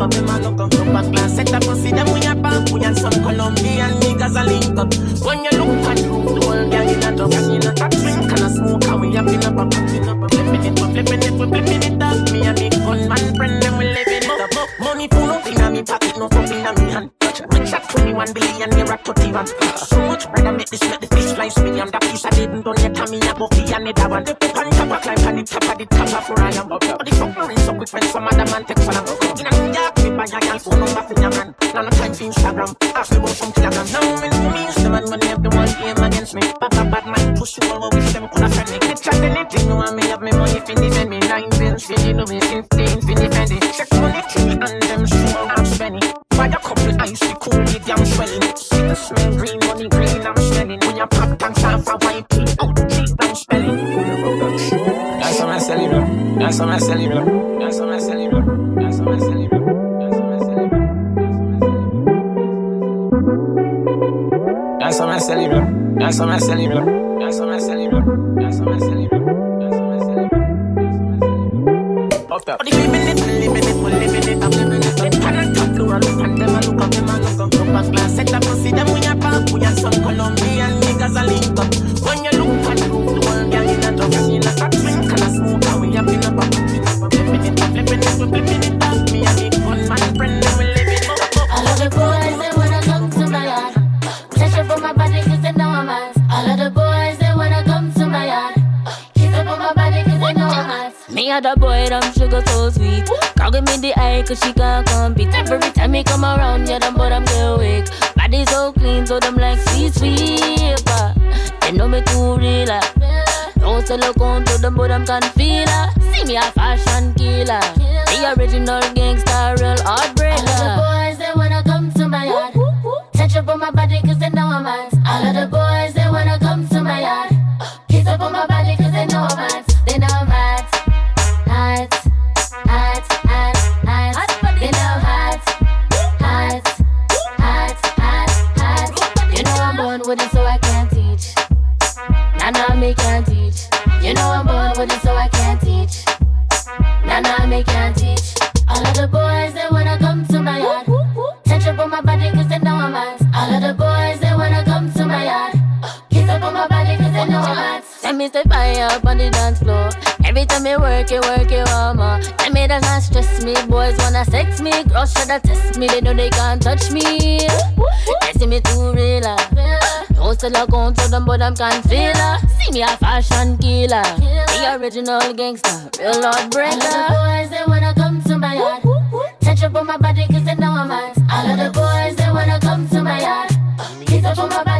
and 0.00 0.14
a 0.14 0.18
look 0.18 0.28
up, 0.28 0.28
them 0.28 0.28
a 0.28 0.38
look 0.38 0.60
up. 0.60 0.72
Look 0.72 0.92
back 0.92 1.12
glass, 1.12 1.34
set 1.34 1.52
up, 1.52 1.62
see 1.76 1.90
them 1.90 2.12
we 2.12 2.20
a 2.26 2.34
back, 2.34 2.70
we 2.70 2.84
and 2.84 2.96
some 2.96 3.12
Colombian 3.12 3.90
niggas 4.00 4.36
a 4.38 4.44
link 4.44 4.78
up. 4.78 4.94
When 5.24 5.44
you 5.44 5.50
look 5.58 5.86
at 5.86 5.98
room, 6.06 6.24
the 6.24 6.40
whole 6.46 6.70
girl 6.70 6.88
in 6.88 7.02
a 7.02 7.10
dub, 7.16 7.32
in 7.32 7.66
a 7.66 7.74
top 7.74 7.90
drink 7.90 8.30
and 8.30 8.40
a 8.40 8.48
smoke, 8.50 8.84
and 8.84 9.00
we 9.00 9.16
up 9.16 9.26
in 9.26 9.42
a 9.42 9.50
pop, 9.50 9.74
in 9.74 10.08
a 10.08 10.14
pop. 10.14 10.30
Flipping 10.30 10.64
it, 10.64 10.78
we 10.78 10.86
flipping 10.92 11.22
it, 11.22 11.32
we 11.32 11.46
flipping 11.46 11.82
it 11.82 12.02
up. 12.02 12.30
Me 12.30 12.42
and 12.46 12.58
me 12.58 12.68
gunman 12.70 13.34
friend, 13.34 13.62
them 13.62 13.78
we 13.78 13.84
living 13.86 14.22
it 14.22 14.56
up. 14.56 14.68
Money 14.80 15.08
full 15.08 15.30
up 15.30 15.46
in 15.46 15.60
a 15.60 15.70
me 15.70 15.82
pocket, 15.82 16.16
no 16.18 16.28
fuck 16.28 16.50
in 16.50 16.66
a 16.66 16.70
me 16.78 16.90
hand. 16.90 17.10
Rich 17.50 17.72
at 17.72 17.88
21 17.90 18.32
billion, 18.32 18.70
you're 18.78 18.92
a 18.92 18.98
31. 18.98 19.46
So 19.76 19.98
much 20.06 20.26
I 20.34 20.50
make 20.50 20.70
this, 20.70 20.82
make 20.82 21.00
the 21.00 21.06
fish 21.08 21.32
fly 21.34 21.48
spin. 21.48 21.78
And 21.78 21.90
that 21.90 22.02
piece 22.02 22.24
I 22.24 22.30
didn't 22.30 22.62
done 22.62 22.78
yet, 22.78 22.94
Tommy, 22.94 23.20
I 23.22 23.32
go 23.34 23.48
for 23.48 23.74
another 23.74 24.08
one. 24.08 24.24
The 24.24 24.34
pip 24.34 24.56
and 24.56 24.72
top, 24.72 24.90
I 24.90 24.98
climb 25.00 25.28
on 25.28 25.36
the 25.36 25.42
top 25.42 25.64
of 25.64 25.78
the 25.78 25.86
top 25.86 26.30
of 26.30 26.38
am. 26.38 26.68
But 26.68 26.80
the 26.80 27.14
fuck, 27.16 27.36
no 27.36 27.46
rinse 27.46 27.68
up 27.68 27.78
with 27.78 27.90
friends, 27.90 28.10
some 28.10 28.26
other 28.26 28.44
man 28.46 28.64
take 28.64 28.78
for 28.78 29.27
buy 30.18 30.24
a 30.24 30.40
girl 30.40 30.58
phone 30.58 30.80
number 30.80 31.02
for 31.06 31.20
your 31.20 31.30
man. 31.30 31.54
Now 31.72 31.82
no 31.82 31.90
time 31.90 32.12
for 32.12 32.24
Instagram, 32.24 32.74
ask 32.96 33.12
me 33.12 33.18
about 33.18 33.28
some 33.38 33.52
kilogram. 33.52 33.86
Now 33.94 34.02
me 34.18 34.28
know 34.34 34.50
me, 34.50 34.66
the 34.82 34.90
man 34.90 35.04
when 35.10 35.20
they 35.20 35.28
have 35.28 35.42
the 35.42 35.50
one 35.54 35.70
game 35.78 36.02
against 36.02 36.34
me. 36.34 36.42
Bad, 36.58 36.70
bad, 36.74 36.90
bad 36.90 37.06
man, 37.06 37.36
push 37.38 37.56
you 37.56 37.70
all 37.70 37.84
over, 37.84 37.96
wish 37.96 38.12
them 38.12 38.28
could 38.28 38.42
have 38.42 38.52
friend 38.52 38.70
me. 38.70 38.78
Get 38.82 39.00
chat 39.00 39.14
anything, 39.14 39.68
know 39.68 39.78
I 39.78 39.94
may 39.94 40.08
have 40.08 40.20
me 40.20 40.32
money, 40.32 40.58
fin 40.58 40.74
defend 40.74 41.10
me. 41.10 41.18
Nine 41.20 41.48
bills, 41.50 41.84
fin 41.86 42.00
you 42.02 42.14
know 42.14 42.26
me, 42.26 42.40
fifteen, 42.40 43.00
fin 43.06 43.14
defend 43.14 43.52
it. 43.52 43.62
Check 43.78 43.90
money, 43.94 44.22
tree, 44.26 44.58
and 44.58 44.82
them 44.82 45.06
show 45.06 45.46
I'm 45.54 45.64
spending. 45.64 46.12
Buy 46.34 46.46
a 46.46 46.58
couple 46.58 47.00
ice, 47.00 47.22
we 47.22 47.34
cool 47.38 47.62
it, 47.70 47.84
damn 47.86 48.04
swelling. 48.04 48.56
See 48.58 48.82
the 48.90 48.94
smell, 48.98 49.30
green 49.38 49.58
money, 49.70 49.88
green, 49.88 50.26
I'm 50.26 50.34
smelling. 50.34 50.80
When 50.82 50.96
you 50.96 51.06
pop, 51.06 51.38
thanks 51.38 51.62
off 51.62 51.86
a 51.86 51.94
white 52.02 52.28
tea, 52.28 52.50
out 52.58 52.74
the 52.74 52.82
cheap, 52.90 53.14
I'm 53.22 53.34
spelling. 53.38 53.78
That's 55.22 55.38
what 55.38 55.48
I'm 55.48 55.60
selling, 55.60 55.90
bro. 55.90 56.02
That's 56.42 56.58
what 56.58 56.68
I'm 56.70 56.80
selling, 56.80 57.10
bro. 57.10 57.57
Lânsame 64.98 65.16
ese 65.18 65.36
libro, 65.36 65.60
lánzame 65.94 66.36
ese 66.38 66.56
libro, 66.56 66.84
lánzame 67.20 67.56
ese 67.56 67.76
libro, 67.76 68.00
lánzame 68.36 68.76
ese 68.78 68.94
libro, 68.96 69.20
lánzame 69.60 69.96
ese 69.96 70.10
libro, 70.10 70.40
lánzame 72.40 72.52
ese 72.66 72.82
libro. 72.82 72.97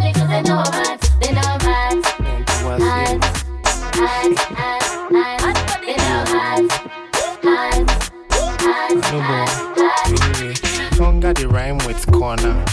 Up 0.09 0.21
on 0.21 0.29
my 0.29 0.29
body 0.29 0.29
cause 0.29 0.29
they 0.29 0.42
know. 0.42 0.62
They 1.21 1.33
know. 1.33 1.59
They 1.59 1.73
know 11.21 11.33
the 11.35 11.49
rhyme 11.49 11.79
with 11.87 12.11
corner. 12.11 12.64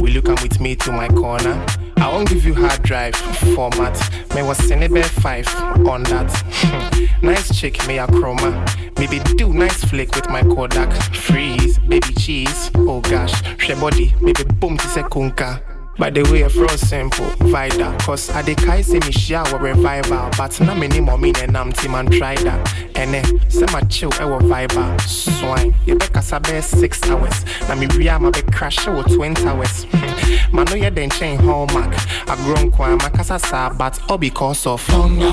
Will 0.00 0.10
you 0.10 0.22
come 0.22 0.36
with 0.42 0.60
me 0.60 0.76
to 0.76 0.92
my 0.92 1.08
corner? 1.08 1.64
I 1.96 2.08
won't 2.08 2.28
give 2.28 2.44
you 2.44 2.54
hard 2.54 2.82
drive 2.82 3.16
format. 3.16 3.98
May 4.34 4.42
was 4.42 4.58
Senebe 4.58 5.04
5 5.04 5.48
on 5.88 6.02
that. 6.04 7.18
nice 7.22 7.58
chick, 7.58 7.84
may 7.86 7.98
a 7.98 8.06
chroma. 8.06 8.52
Maybe 8.98 9.18
do 9.34 9.52
nice 9.52 9.84
flick 9.84 10.14
with 10.14 10.28
my 10.28 10.42
Kodak. 10.42 10.92
Freeze, 11.14 11.78
baby 11.80 12.12
cheese. 12.18 12.70
Oh 12.76 13.00
gosh, 13.00 13.34
she 13.58 13.74
body, 13.74 14.14
maybe 14.20 14.44
boom 14.44 14.76
to 14.76 14.86
kunka. 15.04 15.75
By 15.98 16.10
the 16.10 16.22
way, 16.30 16.46
fro 16.48 16.66
simple, 16.76 17.24
vida. 17.48 17.96
Cause 18.00 18.28
I 18.30 18.42
kai 18.54 18.82
say 18.82 18.98
me 18.98 19.12
shower 19.12 19.58
revival. 19.58 20.28
But 20.36 20.60
na 20.60 20.74
many 20.74 21.00
more 21.00 21.16
mean 21.16 21.36
and 21.38 21.56
I'm 21.56 21.72
team 21.72 21.94
and 21.94 22.12
try 22.12 22.34
that. 22.34 22.74
And 22.96 23.14
then, 23.14 23.50
say 23.50 23.64
my 23.72 23.80
chill, 23.82 24.12
eh, 24.14 24.18
ewo 24.18 24.40
viber. 24.40 25.00
Swine, 25.00 25.74
you 25.86 25.96
be 25.96 26.06
kasa 26.08 26.38
be 26.40 26.60
six 26.60 27.02
hours. 27.04 27.44
Na 27.68 27.74
me 27.76 27.86
ria 27.96 28.18
ma 28.18 28.30
be 28.30 28.42
crash 28.42 28.86
eh, 28.86 28.90
with 28.94 29.14
20 29.14 29.46
hours. 29.46 29.84
Hmm. 29.84 30.56
Man, 30.56 30.66
no, 30.66 30.74
you 30.74 30.90
then 30.90 31.08
chain 31.08 31.38
hallmark. 31.38 31.94
I 32.28 32.36
grown 32.44 32.70
kwa 32.70 32.90
ma 32.96 33.08
kasa 33.08 33.38
sa, 33.38 33.70
but 33.70 33.98
all 34.10 34.18
because 34.18 34.66
of 34.66 34.86
hunger. 34.88 35.32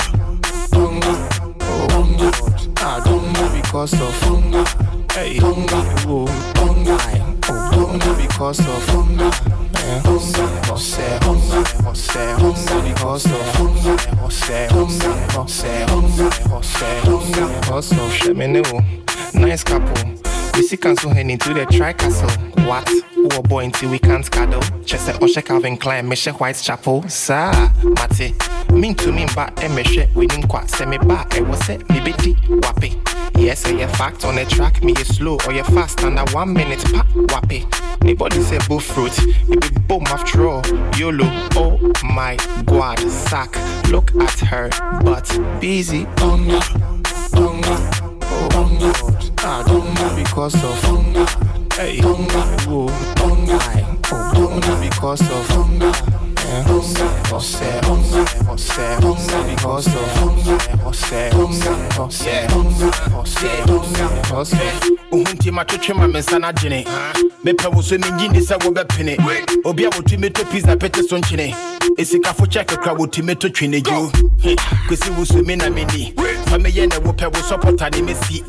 Hunger. 0.71 1.29
Oh, 1.59 1.87
hunger. 1.91 2.31
Ah, 2.77 3.01
hunger 3.03 3.61
because 3.61 3.93
of 3.99 4.21
hunger. 4.21 4.63
Hey, 5.11 5.37
hunger. 5.37 5.81
Hunger. 6.55 7.32
Because 7.99 8.59
of 8.59 8.87
Bongo. 8.87 9.29
Bongo, 10.03 10.75
say 10.75 11.19
Bongo, 11.19 11.63
because 12.81 13.25
of 13.25 13.53
Bongo, 13.57 14.29
say 14.29 14.67
Bongo, 14.71 15.45
say 15.45 15.85
Bongo, 15.87 16.61
say 16.61 17.01
Bongo. 17.05 17.49
Nice 19.35 19.63
couple. 19.63 20.32
We 20.53 20.63
see 20.63 20.77
cancel 20.77 21.09
head 21.11 21.29
into 21.29 21.53
the 21.53 21.65
tri 21.65 21.93
castle. 21.93 22.29
What? 22.65 22.87
Who 23.15 23.27
a 23.27 23.41
boy 23.41 23.65
until 23.65 23.89
we 23.91 23.99
can't 23.99 24.29
cuddle? 24.29 24.61
Chese 24.85 25.13
Oshe 25.19 25.43
Calvin 25.43 25.77
Klein, 25.77 26.07
Meshe 26.07 26.31
Whitechapel. 26.31 27.09
Sa, 27.09 27.71
Mate. 27.83 28.33
Mean 28.71 28.95
to 28.95 29.11
me, 29.11 29.27
but 29.35 29.51
a 29.63 29.69
meshe 29.69 30.13
with 30.15 30.31
him 30.31 30.43
quite 30.43 30.69
semi 30.69 30.97
back. 30.97 31.35
It 31.35 31.47
was 31.47 31.69
it, 31.69 31.87
me 31.89 31.99
bitty, 32.01 32.33
wappy. 32.61 32.99
Yes, 33.37 33.65
a 33.65 33.87
fact 33.87 34.25
on 34.25 34.35
the 34.35 34.45
track, 34.45 34.83
me 34.83 34.93
is 34.93 35.15
slow 35.15 35.37
or 35.45 35.53
you 35.53 35.63
fast 35.63 36.01
and 36.01 36.17
under 36.17 36.31
one 36.33 36.53
minute, 36.53 36.83
pa, 36.85 37.03
wappy. 37.27 37.65
Nobody 38.03 38.41
say 38.41 38.57
bull 38.67 38.79
fruit, 38.79 39.13
it 39.19 39.61
be 39.61 39.79
boom 39.81 40.03
after 40.07 40.47
all. 40.47 40.63
YOLO, 40.97 41.25
oh 41.55 41.91
my 42.03 42.35
god, 42.65 42.99
sack. 42.99 43.55
Look 43.89 44.13
at 44.15 44.39
her, 44.39 44.69
but 45.03 45.27
busy, 45.59 46.05
hunger, 46.17 46.59
hunger. 47.33 47.77
Oh, 48.55 49.32
I 49.45 49.61
don't 49.67 49.85
move 49.85 50.15
because 50.15 50.55
of 50.55 50.83
hunger. 50.83 51.25
Hey, 51.75 51.99
whoa, 52.01 52.87
hunger. 53.17 53.59
I 53.59 54.31
don't 54.33 54.67
move 54.67 54.81
because 54.81 55.21
of 55.21 55.47
hunger. 55.49 55.91
Hunger, 56.53 57.39
say, 57.39 57.79
hunger, 57.81 58.25
no 66.39 66.47
agyene 66.47 66.85
mepɛ 67.43 67.73
wo 67.73 67.81
so 67.81 67.97
menyini 67.97 68.41
sɛ 68.41 68.57
wobɛpene 68.63 69.17
obi 69.65 69.85
a 69.85 69.89
wɔtumi 69.89 70.29
tɔ 70.31 70.49
pizza 70.51 70.75
pɛte 70.75 71.07
so 71.07 71.17
nkyene 71.17 71.72
ɛsikafo 71.97 72.45
kyɛ 72.47 72.65
kakra 72.65 72.93
wɔtumi 72.95 73.37
to 73.39 73.49
twene 73.49 73.81
dwo 73.81 74.09
kwesi 74.87 75.09
wo 75.17 75.23
so 75.23 75.41
me 75.43 75.55
na 75.55 75.65
menni 75.69 76.13
fa 76.49 76.57
meyɛ 76.57 76.89
ne 76.89 76.97
wopɛ 77.05 77.25
wo 77.33 77.39
sɔpɔta 77.41 77.91
ne 77.93 78.13
mɛsi 78.13 78.43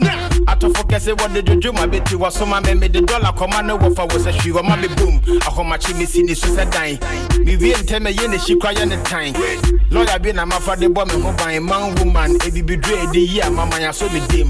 atɔfo 0.46 0.82
kɛse 0.88 1.12
wɔde 1.16 1.42
dwodwo 1.44 1.72
ma 1.74 1.86
bɛti 1.86 2.16
wɔsoma 2.16 2.64
me 2.66 2.74
mede 2.74 3.00
dɔla 3.06 3.36
kɔma 3.36 3.64
ne 3.66 3.72
wɔfa 3.74 4.12
wo 4.12 4.18
sɛ 4.18 4.32
hwii 4.32 4.52
wɔma 4.52 4.80
me 4.80 4.88
bom 4.96 5.20
ahomakye 5.40 5.94
mesi 5.94 6.22
ne 6.24 6.34
so 6.34 6.46
sɛ 6.48 6.70
dan 6.70 6.96
mewie 7.44 7.74
ntɛm 7.74 8.08
ɛyɛ 8.08 8.30
ne 8.30 8.36
hyi 8.38 8.56
kora 8.58 8.74
yɛ 8.74 8.88
ne 8.88 8.96
tan 9.04 9.32
lɔya 9.90 10.22
bi 10.22 10.32
na 10.32 10.44
mafa 10.46 10.76
de 10.76 10.86
bɔ 10.88 11.06
me 11.06 11.22
ho 11.22 11.32
ban 11.36 11.62
man 11.64 11.94
woman 11.96 12.34
ebibiduro 12.40 12.96
ɛde 13.06 13.14
yi 13.28 13.40
a 13.40 13.50
mamanya 13.50 13.92
so 13.94 14.08
me 14.08 14.20
dem 14.28 14.48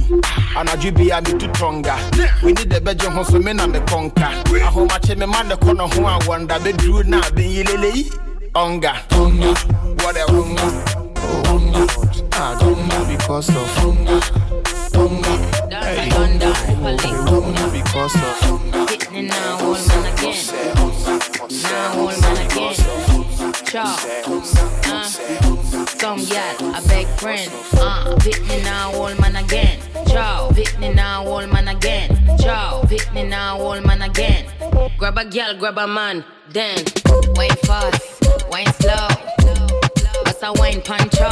anadwo 0.57 0.95
bia 0.97 1.21
metu 1.21 1.49
tɔnga 1.53 1.97
wini 2.43 2.69
de 2.69 2.81
bɛgye 2.81 3.13
ho 3.13 3.23
so 3.25 3.39
me 3.41 3.53
na 3.53 3.67
mekɔnka 3.67 4.45
ahomakye 4.63 5.17
me 5.19 5.27
ma 5.27 5.43
ne 5.43 5.55
kɔ 5.57 5.77
no 5.77 5.89
ho 5.89 6.07
a 6.07 6.19
wɔnda 6.21 6.59
bɛduru 6.61 7.05
na 7.07 7.21
bɛnyilelei 8.55 8.63
ɔnga 8.63 8.93
What 10.03 10.17
a 10.17 10.25
Ah, 12.37 12.57
Tonga 12.59 13.05
because 13.09 13.49
of 13.49 13.75
Tonga, 13.77 14.21
Tonga, 14.93 15.33
hey, 15.85 16.11
Tonga 16.11 17.71
because 17.73 18.15
of 18.17 18.65
Hitting 18.91 19.27
now, 19.29 19.59
all 19.61 19.75
man 19.75 20.13
again. 20.13 20.45
Now, 21.63 21.99
all 21.99 22.21
man 22.21 22.37
again. 22.47 22.75
Chop. 23.65 23.99
Uh, 24.87 25.05
some 26.05 26.25
gal, 26.27 26.75
a 26.75 26.83
big 26.89 27.07
friend. 27.19 27.51
Uh, 27.75 28.19
hit 28.21 28.41
me 28.47 28.63
now, 28.63 28.93
all 28.95 29.15
man 29.17 29.37
again. 29.37 29.79
Chow, 30.07 30.51
hit 30.55 30.79
me 30.79 30.93
now, 30.93 31.27
all 31.27 31.47
man 31.47 31.69
again. 31.69 32.11
Chow, 32.39 32.85
hit 32.89 33.13
me 33.15 33.23
now, 33.25 33.59
all 33.59 33.81
man 33.81 34.03
again. 34.03 34.47
Grab 34.99 35.19
a 35.19 35.25
gal, 35.25 35.57
grab 35.57 35.79
a 35.79 35.87
man, 35.87 36.25
then 36.51 36.85
wine 37.37 37.51
fast, 37.65 38.14
wine 38.55 38.73
slow. 38.75 39.09
What's 40.23 40.43
a 40.45 40.53
wine 40.61 40.81
puncho? 40.81 41.31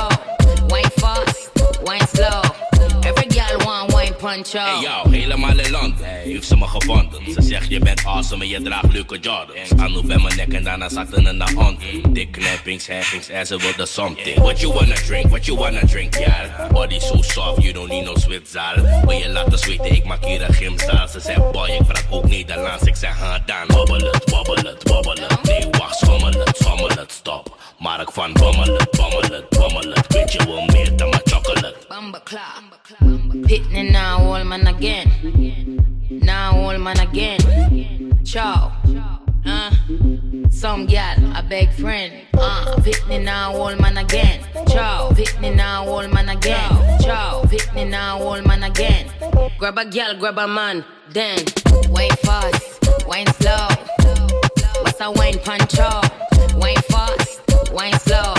Wine 0.71 0.91
fast, 0.99 1.51
wine 1.87 2.07
slow. 2.09 2.43
Every 3.05 3.27
gal 3.27 3.59
want 3.65 3.93
wine 3.95 4.15
puncho. 4.15 4.59
Hey 4.59 4.83
yo, 4.83 5.11
helemaal 5.11 5.59
in 5.59 5.71
Londen 5.71 6.05
heeft 6.05 6.47
ze 6.47 6.57
me 6.57 6.67
gevonden. 6.67 7.33
Ze 7.35 7.43
zegt 7.43 7.69
je 7.69 7.79
bent 7.79 8.05
awesome 8.05 8.43
en 8.45 8.49
je 8.49 8.63
draagt 8.63 8.93
leuke 8.93 9.19
Jordans. 9.19 9.71
Anu 9.77 10.07
bij 10.07 10.19
mijn 10.19 10.37
nek 10.37 10.53
en 10.53 10.65
daarna 10.65 10.89
zaten 10.89 11.27
er 11.27 11.35
naar 11.35 11.53
onder. 11.57 12.13
Dik 12.13 12.33
knappings, 12.33 12.87
heffings 12.87 13.29
en 13.29 13.47
ze 13.47 13.57
wilde 13.57 13.87
something. 13.87 14.39
What 14.39 14.61
you 14.61 14.73
wanna 14.73 14.95
drink, 14.95 15.29
what 15.29 15.45
you 15.45 15.59
wanna 15.59 15.87
drink, 15.87 16.19
ja. 16.19 16.69
Body 16.73 16.99
so 16.99 17.23
soft, 17.23 17.63
you 17.63 17.73
don't 17.73 17.89
need 17.89 18.05
no 18.05 18.15
zwitzaal. 18.17 18.75
Wil 19.05 19.17
je 19.17 19.29
laten 19.29 19.59
zweten, 19.59 19.95
ik 19.95 20.05
maak 20.05 20.25
hier 20.25 20.43
een 20.43 20.55
gymzaal. 20.55 21.09
Ze 21.09 21.21
zegt 21.21 21.51
boy, 21.51 21.69
ik 21.69 21.87
praat 21.87 22.07
ook 22.11 22.29
Nederlands. 22.29 22.83
Ik 22.83 22.97
zeg 22.97 23.19
ha 23.19 23.43
dan, 23.47 23.77
wobbel 23.77 24.13
het, 24.13 24.31
wobbel 24.31 24.55
het, 24.55 24.89
wobbel 24.89 25.17
het. 25.21 25.43
Nee 25.43 25.67
wacht, 25.71 25.99
schommel 25.99 26.31
het, 26.31 26.52
schommel 26.83 27.07
stop. 27.09 27.59
Mark 27.79 28.13
van 28.13 28.33
bommel 28.33 28.77
het, 28.77 28.91
bommel 28.91 29.21
het, 29.21 29.49
bommel 29.49 29.93
het. 29.93 30.07
Weet 30.09 30.33
je 30.33 30.45
wel 30.45 30.65
meer 30.65 30.97
dan 30.97 31.09
mijn 31.09 31.23
chocolate. 31.25 31.77
Pitney 33.47 33.91
now, 33.91 34.33
all 34.33 34.45
man 34.45 34.67
again. 34.67 35.11
Now, 36.09 36.69
all 36.69 36.79
man 36.79 36.99
again. 36.99 37.39
Chow. 38.25 38.71
Uh, 39.45 39.71
some 40.51 40.87
gal, 40.87 41.17
a 41.35 41.43
big 41.49 41.73
friend. 41.73 42.13
Uh, 42.33 42.77
Pitney 42.83 43.23
now, 43.23 43.55
all 43.55 43.77
man 43.77 43.97
again. 43.97 44.41
Chow. 44.67 45.11
Pitney 45.13 45.55
now, 45.55 45.87
all 45.87 46.09
man 46.09 46.29
again. 46.29 46.71
Chow. 47.01 47.43
Pitney 47.45 47.89
now, 47.89 48.23
all 48.23 48.43
man 48.43 48.63
again. 48.63 49.07
Grab 49.59 49.79
a 49.79 49.85
gal, 49.85 50.17
grab 50.17 50.39
a 50.39 50.47
man. 50.47 50.85
Then, 51.13 51.39
wine 51.89 52.17
fast, 52.23 53.07
wine 53.07 53.27
slow. 53.41 53.69
What's 54.83 55.01
a 55.01 55.11
wine 55.11 55.39
puncho? 55.39 56.32
Wine 56.73 56.83
fast, 56.85 57.41
wine 57.75 57.93
slow. 57.99 58.33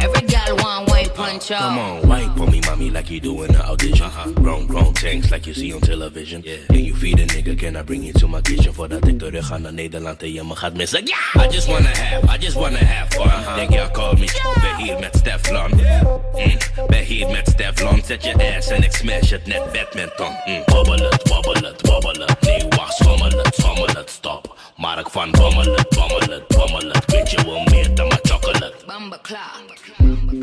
Every 0.00 0.26
gal 0.26 0.56
want 0.56 0.90
wine 0.90 0.97
puncho. 1.38 1.56
Come 1.56 1.78
on, 1.78 2.08
wipe 2.08 2.40
on 2.40 2.50
me, 2.50 2.60
mommy, 2.66 2.90
like 2.90 3.10
you 3.10 3.20
do 3.20 3.42
in 3.42 3.52
the 3.52 3.64
audition. 3.64 4.06
Uh-huh. 4.06 4.30
Grown, 4.32 4.66
grown 4.66 4.92
tanks 4.92 5.30
like 5.30 5.46
you 5.46 5.54
see 5.54 5.72
on 5.72 5.80
television. 5.80 6.42
Yeah. 6.44 6.56
Can 6.66 6.84
you 6.84 6.94
feed 6.94 7.18
a 7.20 7.26
nigga? 7.26 7.58
Can 7.58 7.76
I 7.76 7.82
bring 7.82 8.02
you 8.02 8.12
to 8.14 8.28
my 8.28 8.40
kitchen? 8.40 8.74
Voordat 8.74 9.06
ik 9.06 9.18
terug 9.18 9.46
ga 9.46 9.58
naar 9.58 9.72
Nederland 9.72 10.22
en 10.22 10.32
je 10.32 10.44
me 10.44 10.56
gaat 10.56 10.74
missen. 10.74 11.04
Yeah! 11.04 11.46
I 11.46 11.48
just 11.52 11.66
wanna 11.66 11.88
have, 11.88 12.36
I 12.36 12.44
just 12.44 12.56
wanna 12.56 12.84
have 12.84 13.16
fun. 13.16 13.26
Uh-huh. 13.26 13.54
Denk 13.54 13.70
jij 13.72 13.90
call 13.90 14.14
me, 14.14 14.26
ben 14.60 14.84
hier 14.84 14.98
met 14.98 15.16
Stefflon. 15.16 15.70
Mm. 15.70 16.56
Ben 16.86 17.04
hier 17.04 17.28
met 17.28 17.48
Stefflon. 17.48 18.02
Zet 18.06 18.24
je 18.24 18.56
ass 18.56 18.68
en 18.68 18.82
ik 18.82 18.92
smash 18.92 19.30
het 19.30 19.46
net 19.46 19.72
badminton. 19.72 20.32
Mm. 20.46 20.62
Wobbel 20.66 21.10
het, 21.10 21.28
wobbel 21.28 21.54
het, 21.54 21.86
wobbel 21.86 22.26
het. 22.26 22.40
Nee, 22.40 22.66
wacht, 22.68 22.94
schommel 22.94 23.30
het, 23.30 23.54
schommel 23.54 23.86
het, 23.86 24.10
stop. 24.10 24.56
Mark 24.76 25.10
van 25.10 25.30
bommel 25.30 25.74
het, 25.74 25.88
bommel 25.88 26.20
het, 26.20 26.48
bommel 26.48 26.88
het. 26.88 27.04
Weet 27.06 27.30
je 27.30 27.44
wel 27.44 27.62
meer 27.70 27.94
dan 27.94 28.08
mijn 28.08 28.20
chocolate. 28.22 28.76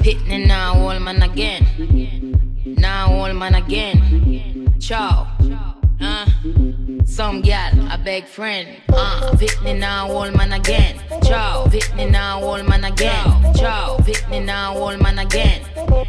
Pitney 0.03 0.45
now, 0.47 0.75
all 0.75 0.99
man 0.99 1.21
again. 1.23 1.65
Now, 2.65 3.12
all 3.12 3.34
man 3.34 3.55
again. 3.55 4.73
Chow. 4.79 5.27
Uh, 6.01 6.25
some 7.05 7.41
gal, 7.41 7.71
a 7.91 7.97
big 7.97 8.25
friend. 8.27 8.77
Uh, 8.89 9.31
Pitney 9.34 9.77
now, 9.79 10.12
all 10.12 10.31
man 10.31 10.53
again. 10.53 10.99
Chow. 11.23 11.65
Pitney 11.67 12.12
now, 12.12 12.41
all 12.43 12.63
man 12.63 12.84
again. 12.84 13.25
Chow. 13.55 13.97
Pitney 14.01 14.43
now, 14.43 14.77
all 14.77 14.97
man 14.97 15.19
again. 15.19 15.62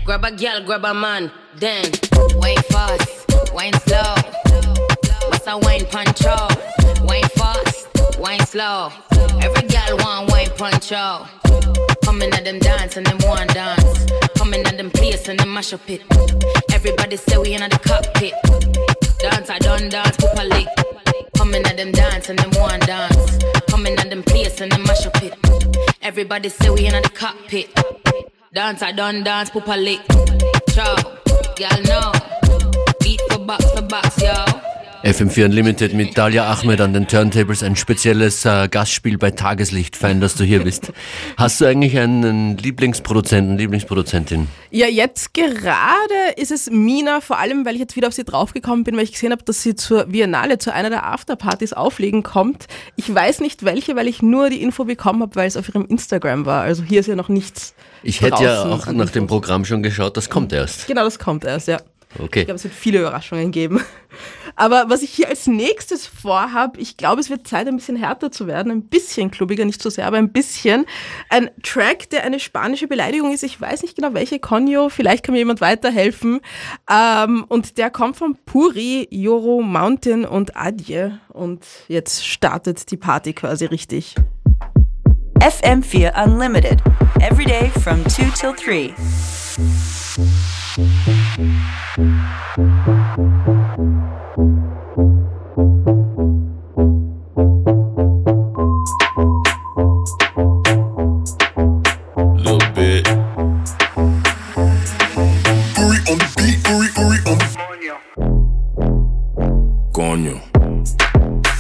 Grab 0.04 0.24
a 0.24 0.32
gal, 0.32 0.62
grab 0.64 0.84
a 0.84 0.94
man. 0.94 1.30
Then, 1.58 1.90
wine 2.34 2.56
fast, 2.70 3.52
wine 3.52 3.72
slow. 3.80 4.14
What's 5.28 5.46
a 5.46 5.58
wine 5.58 5.86
puncho? 5.86 7.06
Wine 7.06 7.22
fast, 7.34 8.18
wine 8.18 8.44
slow. 8.46 8.92
Every 9.40 9.68
gal 9.68 9.96
want 9.98 10.30
wine 10.30 10.48
puncho. 10.48 11.95
Coming 12.06 12.32
at 12.34 12.44
them 12.44 12.60
dance 12.60 12.96
and 12.96 13.04
them 13.04 13.18
want 13.24 13.52
dance. 13.52 14.06
Coming 14.36 14.64
at 14.64 14.76
them 14.76 14.92
place 14.92 15.26
and 15.28 15.40
them 15.40 15.52
mash 15.52 15.72
up 15.72 15.90
it. 15.90 16.02
Everybody 16.72 17.16
say 17.16 17.36
we 17.36 17.52
in 17.52 17.62
the 17.62 17.80
cockpit. 17.82 18.32
Dance, 19.18 19.50
I 19.50 19.58
done 19.58 19.88
dance, 19.88 20.16
poop 20.16 20.30
a 20.38 20.44
lick. 20.44 20.68
Coming 21.36 21.64
at 21.66 21.76
them 21.76 21.90
dance 21.90 22.28
and 22.28 22.38
them 22.38 22.50
want 22.54 22.86
dance. 22.86 23.38
Coming 23.68 23.98
at 23.98 24.08
them 24.08 24.22
place 24.22 24.60
and 24.60 24.70
them 24.70 24.84
mash 24.84 25.04
up 25.04 25.20
it. 25.20 25.34
Everybody 26.00 26.48
say 26.48 26.70
we 26.70 26.86
in 26.86 26.92
the 27.02 27.10
cockpit. 27.12 27.74
Dance, 28.54 28.82
I 28.82 28.92
done 28.92 29.24
dance, 29.24 29.50
poop 29.50 29.66
a 29.66 29.76
lick. 29.76 30.00
Ciao, 30.70 30.94
y'all 31.58 31.82
know. 31.82 32.12
Beat 33.00 33.20
for 33.32 33.40
box 33.40 33.68
for 33.72 33.82
box, 33.82 34.22
yo. 34.22 34.75
FM4 35.06 35.44
Unlimited 35.44 35.94
mit 35.94 36.18
Dalia 36.18 36.50
Ahmed 36.50 36.80
an 36.80 36.92
den 36.92 37.06
Turntables, 37.06 37.62
ein 37.62 37.76
spezielles 37.76 38.44
äh, 38.44 38.66
Gastspiel 38.68 39.18
bei 39.18 39.30
Tageslicht. 39.30 39.94
Fein, 39.94 40.20
dass 40.20 40.34
du 40.34 40.42
hier 40.42 40.64
bist. 40.64 40.92
Hast 41.36 41.60
du 41.60 41.64
eigentlich 41.64 41.96
einen 41.96 42.56
Lieblingsproduzenten, 42.56 43.56
Lieblingsproduzentin? 43.56 44.48
Ja, 44.72 44.88
jetzt 44.88 45.32
gerade 45.32 46.34
ist 46.36 46.50
es 46.50 46.70
Mina, 46.70 47.20
vor 47.20 47.38
allem 47.38 47.64
weil 47.64 47.74
ich 47.74 47.80
jetzt 47.80 47.94
wieder 47.94 48.08
auf 48.08 48.14
sie 48.14 48.24
draufgekommen 48.24 48.82
bin, 48.82 48.96
weil 48.96 49.04
ich 49.04 49.12
gesehen 49.12 49.30
habe, 49.30 49.44
dass 49.44 49.62
sie 49.62 49.76
zur 49.76 50.06
Biennale, 50.06 50.58
zu 50.58 50.72
einer 50.72 50.90
der 50.90 51.06
Afterpartys 51.06 51.72
auflegen 51.72 52.24
kommt. 52.24 52.66
Ich 52.96 53.14
weiß 53.14 53.42
nicht 53.42 53.64
welche, 53.64 53.94
weil 53.94 54.08
ich 54.08 54.22
nur 54.22 54.50
die 54.50 54.60
Info 54.60 54.86
bekommen 54.86 55.22
habe, 55.22 55.36
weil 55.36 55.46
es 55.46 55.56
auf 55.56 55.68
ihrem 55.68 55.86
Instagram 55.86 56.46
war. 56.46 56.62
Also 56.62 56.82
hier 56.82 56.98
ist 56.98 57.06
ja 57.06 57.14
noch 57.14 57.28
nichts. 57.28 57.76
Ich 58.02 58.22
hätte 58.22 58.42
ja 58.42 58.64
auch 58.64 58.86
nach 58.90 59.10
dem 59.10 59.28
Programm 59.28 59.64
schon 59.64 59.84
geschaut, 59.84 60.16
das 60.16 60.28
kommt 60.30 60.52
erst. 60.52 60.88
Genau, 60.88 61.04
das 61.04 61.20
kommt 61.20 61.44
erst, 61.44 61.68
ja. 61.68 61.78
Okay. 62.18 62.40
Ich 62.40 62.44
glaube, 62.46 62.56
es 62.56 62.64
wird 62.64 62.74
viele 62.74 63.00
Überraschungen 63.00 63.50
geben. 63.50 63.80
Aber 64.56 64.88
was 64.88 65.02
ich 65.02 65.10
hier 65.10 65.28
als 65.28 65.46
nächstes 65.46 66.06
vorhabe, 66.06 66.80
ich 66.80 66.96
glaube, 66.96 67.20
es 67.20 67.28
wird 67.28 67.46
Zeit, 67.46 67.68
ein 67.68 67.76
bisschen 67.76 67.96
härter 67.96 68.30
zu 68.30 68.46
werden, 68.46 68.72
ein 68.72 68.82
bisschen 68.82 69.30
klubbiger, 69.30 69.64
nicht 69.64 69.82
so 69.82 69.90
sehr, 69.90 70.06
aber 70.06 70.16
ein 70.16 70.32
bisschen. 70.32 70.86
Ein 71.28 71.50
Track, 71.62 72.08
der 72.10 72.24
eine 72.24 72.40
spanische 72.40 72.88
Beleidigung 72.88 73.32
ist. 73.32 73.42
Ich 73.42 73.60
weiß 73.60 73.82
nicht 73.82 73.96
genau, 73.96 74.14
welche 74.14 74.38
Conyo. 74.38 74.88
Vielleicht 74.88 75.24
kann 75.24 75.34
mir 75.34 75.40
jemand 75.40 75.60
weiterhelfen. 75.60 76.40
Ähm, 76.90 77.44
und 77.48 77.76
der 77.76 77.90
kommt 77.90 78.16
von 78.16 78.36
Puri, 78.46 79.06
Yoro 79.10 79.60
Mountain 79.60 80.24
und 80.24 80.56
Adje. 80.56 81.18
Und 81.28 81.66
jetzt 81.88 82.24
startet 82.24 82.90
die 82.90 82.96
Party 82.96 83.34
quasi 83.34 83.66
richtig. 83.66 84.14
FM4 85.40 86.12
Unlimited. 86.14 86.82
Every 87.20 87.44
day 87.44 87.68
from 87.70 88.02
2 88.04 88.30
till 88.32 88.54
3. 88.54 88.94
Little 102.36 102.58
bit. 102.74 103.06
Uri 105.78 105.98
on 106.08 106.18
the 106.18 106.28
beat, 106.36 106.58
Uri, 106.68 106.88
Uri 106.98 107.18
on 107.26 107.38
Coño. 109.92 110.36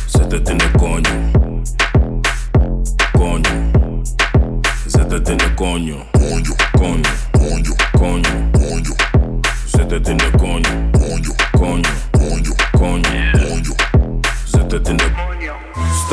Se 0.06 0.24
te 0.26 0.40
tiene 0.40 0.65
Zet 9.66 9.90
het 9.90 10.08
in 10.08 10.16
de 10.16 10.30
conjo. 10.30 10.35
Conjo, 10.35 10.35
conjo, 10.35 10.35
conjo, 10.35 10.35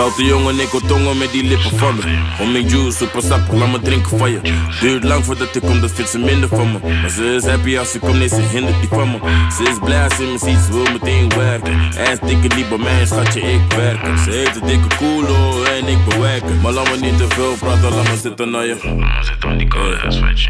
Stoute 0.03 0.25
jongen, 0.25 0.59
ik 0.59 0.69
tongen 0.87 1.17
met 1.17 1.31
die 1.31 1.43
lippen 1.43 1.77
van 1.77 1.95
me. 1.95 2.01
Om 2.39 2.51
mijn 2.51 2.67
juice, 2.67 2.97
super 2.97 3.21
sappig, 3.21 3.53
laat 3.53 3.71
me 3.71 3.79
drinken 3.79 4.17
van 4.17 4.31
je. 4.31 4.39
Duurt 4.79 5.03
lang 5.03 5.25
voordat 5.25 5.55
ik 5.55 5.61
kom, 5.61 5.81
dat 5.81 5.91
vindt 5.91 6.11
ze 6.11 6.19
minder 6.19 6.49
van 6.49 6.71
me. 6.71 6.79
Maar 7.01 7.09
ze 7.09 7.35
is 7.35 7.45
happy 7.45 7.77
als 7.77 7.91
ze 7.91 7.99
komt, 7.99 8.17
nee, 8.17 8.27
ze 8.27 8.41
hindert 8.41 8.79
die 8.79 8.89
van 8.89 9.11
me. 9.11 9.17
Ze 9.57 9.63
is 9.63 9.79
blij 9.83 10.03
als 10.03 10.15
ze 10.15 10.23
me 10.23 10.37
ziet, 10.37 10.59
ze 10.65 10.71
wil 10.71 10.91
meteen 10.91 11.29
werken. 11.29 11.79
Is 12.11 12.19
dikke 12.19 12.55
niet 12.55 12.69
bij 12.69 12.77
mij, 12.77 13.05
schatje, 13.05 13.41
ik 13.41 13.73
werken. 13.75 14.17
Ze 14.17 14.29
heeft 14.29 14.55
een 14.55 14.67
dikke 14.67 14.95
koelo 14.97 15.63
en 15.63 15.87
ik 15.87 16.05
bewerken. 16.09 16.61
Maar 16.61 16.71
laat 16.71 16.89
me 16.89 16.97
niet 16.97 17.17
te 17.17 17.25
veel 17.29 17.53
praten, 17.59 17.95
laat 17.95 18.09
me 18.09 18.17
zitten 18.21 18.51
naar 18.51 18.65
je. 18.65 18.75
Zit 19.21 19.45
aan 19.45 19.57
die 19.57 19.67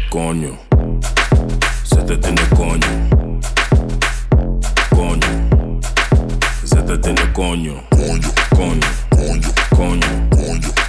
Conjo. 0.08 0.58
Zet 1.82 2.08
het 2.08 2.26
in 2.26 2.34
de 2.34 2.48
conjo. 2.54 2.88
Conjo. 4.88 5.18
Zet 5.24 5.28
het 5.28 5.46
in 5.46 5.54
de 5.54 5.72
conjo, 5.72 5.72
conjo. 5.78 5.92
Zet 6.64 6.88
het 6.88 7.06
in 7.06 7.14
de 7.14 7.32
conjo. 7.32 7.82
Conjo, 7.88 8.30
conjo, 8.54 8.86
conjo, 9.26 9.50
conjo, 9.76 10.08
conjo. 10.30 10.84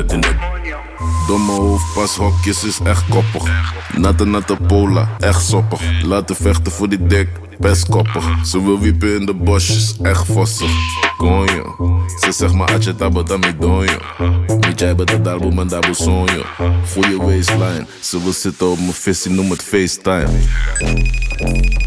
Het 0.00 0.26
Domme 1.26 1.52
hoofdpashokjes 1.52 2.64
is 2.64 2.80
echt 2.84 3.04
koppig. 3.08 3.74
Natte 3.96 4.24
natte 4.24 4.56
pola, 4.66 5.08
echt 5.18 5.44
soppig. 5.44 6.02
Laten 6.02 6.36
vechten 6.36 6.72
voor 6.72 6.88
die 6.88 7.06
dik, 7.06 7.28
best 7.58 7.88
koppig. 7.88 8.24
Ze 8.44 8.62
wil 8.62 8.78
wiepen 8.80 9.14
in 9.14 9.26
de 9.26 9.34
bosjes, 9.34 9.96
echt 10.02 10.26
vossig. 10.26 10.70
Konjo, 11.16 11.76
ze 12.20 12.32
zegt 12.32 12.54
maar 12.54 12.74
atje 12.74 12.94
tabota 12.94 13.36
mi 13.36 13.56
donjo. 13.58 13.98
Mi 14.46 14.72
jij 14.74 14.94
bij 14.94 15.04
de 15.04 15.20
dalbo 15.20 15.50
man 15.50 15.68
dabo 15.68 15.92
sonjo. 15.92 16.42
Goeie 16.92 17.16
waistline, 17.16 17.86
ze 18.00 18.22
wil 18.22 18.32
zitten 18.32 18.70
op 18.70 18.78
mijn 18.78 18.92
visie, 18.92 19.30
noem 19.30 19.50
het 19.50 19.62
FaceTime. 19.62 20.30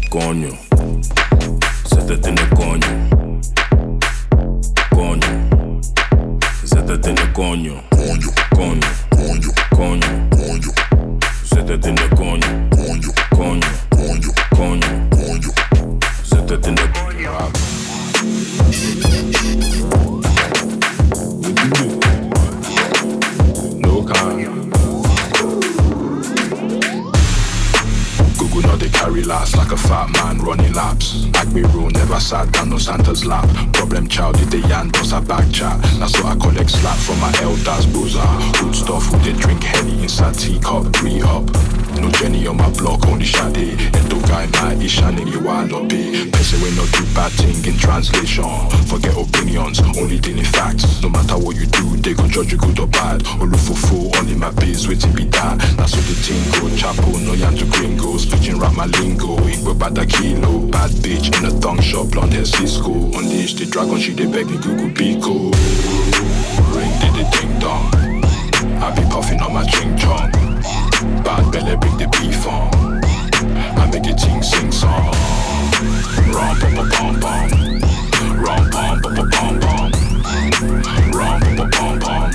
Konjo, 0.08 0.56
zet 1.94 2.08
het 2.08 2.26
in 2.26 2.34
de 2.34 2.48
konjo. 2.54 2.88
Konjo, 4.88 5.80
zet 6.64 6.88
het 6.88 7.06
in 7.06 7.14
de 7.14 7.30
konjo. 7.32 7.80
Konjo, 7.88 8.30
konjo, 8.48 8.88
konjo, 9.08 9.52
konjo, 9.68 10.08
konjo. 10.28 10.72
Zet 11.42 11.68
het 11.68 11.86
in 11.86 11.94
de 11.94 12.08
konjo. 12.14 12.48
Konjo, 12.70 13.12
konjo, 13.28 14.32
carry 29.04 29.22
last 29.22 29.56
like 29.56 29.70
a 29.70 29.76
fat 29.76 30.10
man 30.14 30.38
running 30.38 30.72
laps. 30.72 31.26
Me 31.52 31.62
rule, 31.74 31.90
never 31.90 32.18
sat 32.18 32.50
down 32.52 32.72
on 32.72 32.78
Santa's 32.78 33.24
lap. 33.26 33.46
Problem 33.74 34.08
child 34.08 34.36
did 34.38 34.50
the 34.50 34.66
yan 34.68 34.88
does 34.90 35.12
a 35.12 35.20
back 35.20 35.50
chat. 35.52 35.78
That's 35.98 36.14
what 36.22 36.36
I 36.36 36.36
collect 36.36 36.70
slap 36.70 36.96
from 36.96 37.20
my 37.20 37.32
elders 37.42 37.86
boozer. 37.86 38.26
Good 38.60 38.74
stuff 38.74 39.04
who 39.06 39.18
they 39.18 39.38
drink 39.38 39.62
henny 39.62 40.02
inside 40.02 40.34
teacup, 40.34 41.02
re 41.02 41.20
up. 41.20 41.44
No 42.00 42.10
Jenny 42.10 42.46
on 42.46 42.56
my 42.56 42.70
block, 42.70 43.06
only 43.06 43.24
Shade. 43.24 43.80
And 43.94 44.06
the 44.10 44.24
guy 44.28 44.46
my 44.60 44.74
Ishan 44.82 45.26
you 45.26 45.48
are 45.48 45.66
not 45.66 45.88
pay. 45.88 46.28
Person 46.30 46.60
we 46.62 46.70
not 46.76 46.90
do 46.92 47.04
bad 47.14 47.32
thing 47.32 47.64
in 47.64 47.78
translation. 47.78 48.44
Forget 48.86 49.16
opinions, 49.16 49.80
only 49.98 50.18
dealing 50.18 50.44
facts. 50.44 51.02
No 51.02 51.08
matter 51.08 51.38
what 51.38 51.56
you 51.56 51.66
do, 51.66 51.96
they 51.96 52.14
gon' 52.14 52.30
judge 52.30 52.52
you 52.52 52.58
good 52.58 52.78
or 52.78 52.86
bad. 52.86 53.22
Fool, 53.24 54.10
only 54.16 54.34
my 54.34 54.50
biz 54.52 54.86
waiting 54.86 55.12
be 55.14 55.24
that. 55.24 55.58
That's 55.76 55.96
what 55.96 56.04
the 56.06 56.14
thing 56.14 56.42
go. 56.52 56.68
Chapo, 56.76 57.24
no 57.26 57.32
yan 57.32 57.54
to 57.56 57.64
gringo. 57.66 58.16
Speaking 58.18 58.58
rap 58.58 58.74
my 58.74 58.86
lingo. 58.86 59.36
Igbo 59.38 59.78
bad 59.78 59.98
a 59.98 60.06
kilo. 60.06 60.60
Bad 60.68 60.90
bitch 61.02 61.36
in 61.38 61.44
a 61.46 61.50
thong 61.60 61.80
shop, 61.80 62.10
blonde 62.10 62.32
hair 62.32 62.44
Cisco. 62.44 62.90
Unleash 62.90 63.54
the 63.54 63.66
dragon, 63.66 63.98
she 63.98 64.12
they 64.12 64.26
beg 64.26 64.46
me 64.46 64.58
Google 64.58 64.90
Pico. 64.90 65.50
Ring 66.74 66.94
did 67.00 67.14
the 67.18 67.28
ding 67.32 67.58
dong. 67.58 67.90
I 68.82 68.94
be 68.94 69.02
puffing 69.10 69.40
on 69.40 69.54
my 69.54 69.64
ching 69.66 69.96
chong. 69.96 70.53
Bad 71.24 71.52
belly 71.52 71.76
bring 71.76 71.96
the 71.98 72.08
beef 72.18 72.46
on. 72.46 73.00
I 73.78 73.90
make 73.90 74.02
the 74.02 74.14
ting 74.14 74.42
sing 74.42 74.72
song. 74.72 75.12
Rum 76.32 76.56
pum 76.60 76.74
pum 76.74 76.88
pum 76.90 77.20
pum. 77.20 77.48
Rum 78.44 78.70
pum 78.70 79.00
pum 79.02 79.14
pum 79.14 79.30
pum 79.30 79.60
pum. 79.60 79.92
Rum 81.12 81.40
pum 81.40 81.56
pum 81.56 81.70
pum 81.70 82.00
pum. 82.00 82.30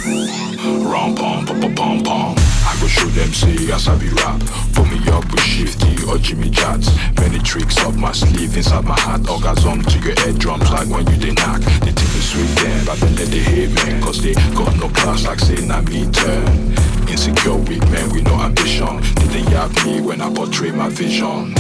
Rum 0.92 1.16
pum 1.16 1.46
pum 1.46 1.62
pum 1.62 1.76
pum 1.76 2.04
pum. 2.04 2.39
I 2.70 2.78
go 2.80 2.86
show 2.88 3.08
them 3.18 3.34
say 3.34 3.72
as 3.74 3.88
I 3.88 3.98
be 3.98 4.10
rap. 4.10 4.40
Put 4.78 4.86
me 4.92 5.02
up 5.10 5.26
with 5.32 5.42
Shifty 5.42 6.06
or 6.06 6.20
Jimmy 6.20 6.52
Jats. 6.52 6.94
Many 7.18 7.40
tricks 7.40 7.78
up 7.80 7.96
my 7.96 8.12
sleeve 8.12 8.56
inside 8.56 8.86
my 8.86 9.00
hat. 9.00 9.28
Orgasm 9.28 9.82
to 9.82 9.98
your 10.06 10.14
head 10.22 10.38
drums 10.38 10.70
like 10.70 10.88
when 10.88 11.08
you 11.08 11.18
they 11.18 11.32
knock. 11.34 11.62
They 11.82 11.92
think 11.98 12.14
it's 12.14 12.30
sweet 12.30 12.54
them, 12.62 12.86
but 12.86 13.00
then 13.00 13.16
they 13.16 13.42
hate 13.42 13.74
man. 13.74 14.04
Cause 14.04 14.22
they 14.22 14.36
got 14.54 14.76
no 14.78 14.88
class 14.90 15.26
like 15.26 15.40
saying 15.40 15.72
I'm 15.72 15.84
me 15.86 16.06
turn. 16.12 16.78
Insecure 17.10 17.58
weak 17.58 17.82
men 17.90 18.08
with 18.14 18.26
no 18.26 18.40
ambition. 18.40 19.02
Did 19.18 19.30
they 19.34 19.46
yap 19.50 19.74
me 19.84 20.02
when 20.02 20.22
I 20.22 20.32
portray 20.32 20.70
my 20.70 20.90
vision? 20.90 21.58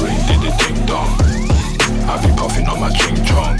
Ring 0.00 0.20
did 0.24 0.40
the 0.40 0.52
ding 0.56 0.86
dong. 0.86 1.12
I 2.08 2.16
be 2.24 2.32
puffing 2.32 2.66
on 2.66 2.80
my 2.80 2.90
ching 2.96 3.22
chong. 3.28 3.58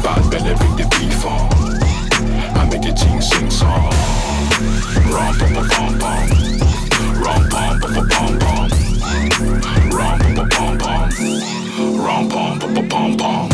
Bad 0.00 0.24
belly 0.30 0.56
bring 0.56 0.76
the 0.80 0.88
beef 0.96 1.26
on. 1.26 1.83
Make 2.74 2.82
the 2.82 2.92
ting 2.92 3.20
sing 3.20 3.50
song. 3.50 3.92
Pum 12.34 12.58
pum 12.58 12.88
pum 12.88 13.16
pum 13.16 13.53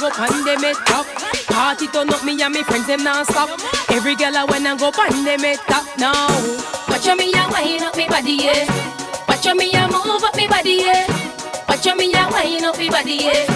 go 0.00 0.10
pan 0.10 0.32
them 0.44 0.64
it 0.64 0.76
top 0.86 1.06
Party 1.46 1.86
turn 1.88 2.08
up 2.08 2.24
me 2.24 2.40
and 2.40 2.54
me 2.54 2.62
friends 2.62 2.86
them 2.86 3.04
non 3.04 3.24
stop 3.24 3.50
Every 3.90 4.16
girl 4.16 4.34
I 4.36 4.44
when 4.44 4.66
I 4.66 4.76
go 4.76 4.90
pan 4.90 5.24
them 5.24 5.44
it 5.44 5.60
top 5.68 5.84
now 5.98 6.28
Watch 6.88 7.06
me 7.16 7.32
a 7.32 7.44
wind 7.52 7.82
up 7.84 7.96
me 7.96 8.08
body, 8.08 8.36
yeah. 8.40 8.64
Watch 9.28 9.46
me 9.54 9.70
a 9.72 9.86
move 9.88 10.24
up 10.24 10.34
me 10.36 10.46
body, 10.48 10.84
yeah. 10.84 11.06
Watch 11.68 11.86
me 11.96 12.12
a 12.12 12.28
wind 12.32 12.64
up 12.64 12.78
me 12.78 12.88
body, 12.88 13.16
yeah. 13.16 13.46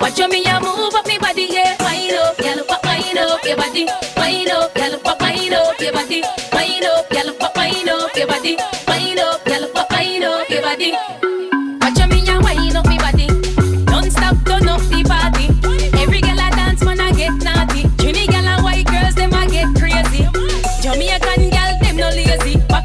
Watch 0.00 0.18
me 0.18 0.44
a 0.44 0.60
move 0.60 0.94
up 0.94 1.06
me 1.06 1.18
body, 1.18 1.46
yeah. 1.50 1.76
Wind 1.84 2.14
up, 2.16 2.38
girl, 2.38 2.64
pop, 2.64 2.84
wind 2.84 3.18
up 3.18 3.44
your 3.44 3.56
body. 3.56 3.86
Wind 4.16 4.50
up, 4.50 4.74
girl, 4.74 4.98
pop, 4.98 5.20
wind 5.20 5.54
up 5.54 5.80
your 5.80 5.92
body. 5.92 6.22
Wind 6.52 6.84
up, 6.84 7.10
girl, 7.10 7.34
pop, 7.38 7.56
wind 7.56 7.88
up 7.88 8.16
your 8.16 8.26
body. 8.26 8.56
Wind 8.88 9.20
up, 9.20 9.44
girl, 9.44 9.68
pop, 9.72 9.90
wind 9.90 10.24
up 10.24 10.48
your 10.50 10.62
body. 10.62 11.51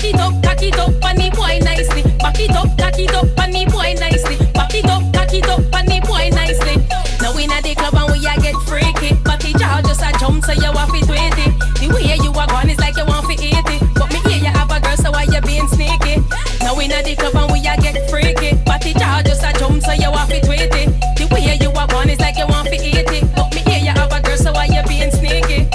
It 0.08 0.20
up, 0.20 0.34
cock 0.44 0.62
it 0.62 0.78
up, 0.80 0.94
and 1.04 1.18
the 1.20 1.30
boy 1.36 1.60
nicely. 1.64 2.04
Back 2.20 2.40
it 2.40 2.56
up, 2.56 2.70
cock 2.78 2.98
it 2.98 3.14
up, 3.14 3.28
and 3.40 3.54
the 3.54 3.66
boy 3.68 3.94
nicely. 4.00 4.38
Back 4.54 4.74
it 4.74 4.86
up, 4.88 5.04
cock 5.14 5.34
it 5.34 5.48
up, 5.48 5.64
and 5.76 5.88
the 5.88 6.00
boy 6.08 6.30
nicely. 6.32 6.76
Now 7.20 7.36
we 7.36 7.44
at 7.46 7.64
the 7.64 7.76
club 7.76 7.96
and 7.96 8.12
we 8.12 8.24
a 8.24 8.34
get 8.40 8.56
freaky. 8.68 9.16
But 9.24 9.44
the 9.44 9.52
jaw 9.60 9.82
just 9.84 10.02
a 10.02 10.12
jump, 10.20 10.44
so 10.46 10.54
you 10.54 10.72
want 10.72 10.92
fit 10.92 11.08
with 11.08 11.40
it. 11.44 11.52
The 11.80 11.88
way 11.92 12.16
you 12.16 12.32
are 12.32 12.48
gone 12.48 12.70
is 12.70 12.80
like 12.80 12.96
you 12.96 13.06
want 13.06 13.28
to 13.28 13.36
eat 13.36 13.68
it. 13.68 13.82
But 13.96 14.08
me 14.14 14.20
hear 14.28 14.40
you 14.48 14.52
have 14.54 14.72
a 14.72 14.80
girl, 14.80 14.98
so 14.98 15.12
why 15.12 15.28
you 15.28 15.42
being 15.44 15.68
sneaky? 15.68 16.24
Now 16.64 16.76
we 16.76 16.88
at 16.88 17.04
the 17.04 17.16
club 17.16 17.36
and 17.36 17.52
we 17.52 17.60
a 17.68 17.76
get 17.76 18.00
freaky. 18.10 18.56
But 18.64 18.82
the 18.82 18.94
jaw 18.96 19.22
just 19.24 19.44
a 19.44 19.52
jump, 19.60 19.84
so 19.84 19.92
you 19.92 20.12
want 20.12 20.32
fit 20.32 20.48
with 20.48 20.72
it. 20.72 20.90
The 21.20 21.28
way 21.34 21.58
you 21.60 21.72
are 21.76 21.88
gone 21.88 22.10
is 22.10 22.20
like 22.20 22.38
you 22.38 22.48
want 22.48 22.70
to 22.72 22.78
eat 22.80 23.12
it. 23.12 23.24
But 23.36 23.52
me 23.52 23.62
hear 23.68 23.82
you 23.82 23.94
have 23.98 24.12
a 24.14 24.22
girl, 24.24 24.38
so 24.38 24.54
why 24.56 24.72
you 24.72 24.84
being 24.88 25.12
sneaky? 25.12 25.68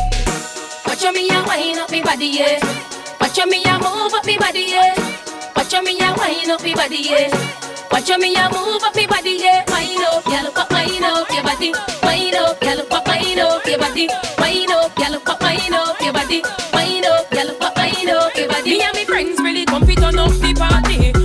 Watch 0.88 1.04
me 1.12 1.28
a 1.28 1.44
wind 1.44 1.78
up 1.78 1.90
me 1.90 2.00
body, 2.00 2.26
yeah. 2.40 3.01
Watch 3.22 3.38
me 3.46 3.62
a 3.62 3.78
move 3.78 4.12
up 4.14 4.26
me 4.26 4.36
body, 4.36 4.64
yeah. 4.66 4.94
Watch 5.54 5.72
me 5.84 5.96
a 6.00 6.12
wind 6.18 6.50
up 6.50 6.60
me 6.64 6.74
body, 6.74 6.96
yeah. 7.08 7.30
Watch 7.92 8.10
me 8.18 8.34
a 8.34 8.50
move 8.50 8.82
up 8.82 8.96
me 8.96 9.06
body, 9.06 9.38
yeah. 9.38 9.64
Wind 9.70 10.02
up, 10.02 10.24
girl, 10.24 10.50
pop, 10.50 10.70
wind 10.72 11.04
up 11.04 11.30
your 11.30 11.44
body. 11.44 11.72
Wind 12.02 12.34
up, 12.34 12.60
girl, 12.60 12.84
pop, 12.90 13.06
wind 13.06 13.38
up 13.38 13.64
your 13.64 13.78
body. 13.78 14.08
Wind 14.38 14.72
up, 14.72 14.96
girl, 14.96 15.20
pop, 15.20 15.40
wind 15.40 15.72
up 15.72 16.00
your 16.00 16.12
body. 16.12 16.42
Wind 16.74 17.06
up, 17.06 17.30
girl, 17.30 17.54
pop, 17.60 17.76
wind 17.76 18.10
up 18.10 18.34
your 18.34 18.48
body. 18.48 18.70
Me 18.70 18.82
and 18.82 18.96
me 18.96 19.04
friends 19.04 19.38
really 19.40 19.64
come 19.66 19.86
fit 19.86 20.02
on 20.02 20.18
up 20.18 20.32
the 20.32 20.52
party. 20.58 21.21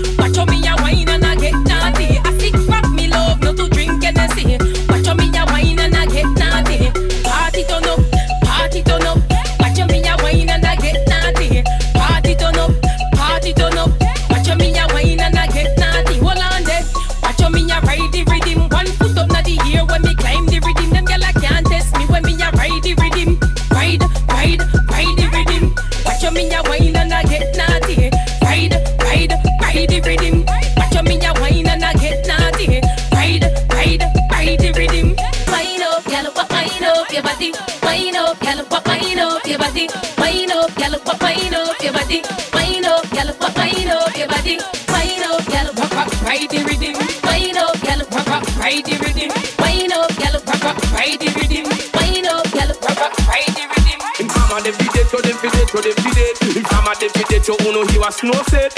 Uno 58.24 58.44
said. 58.50 58.72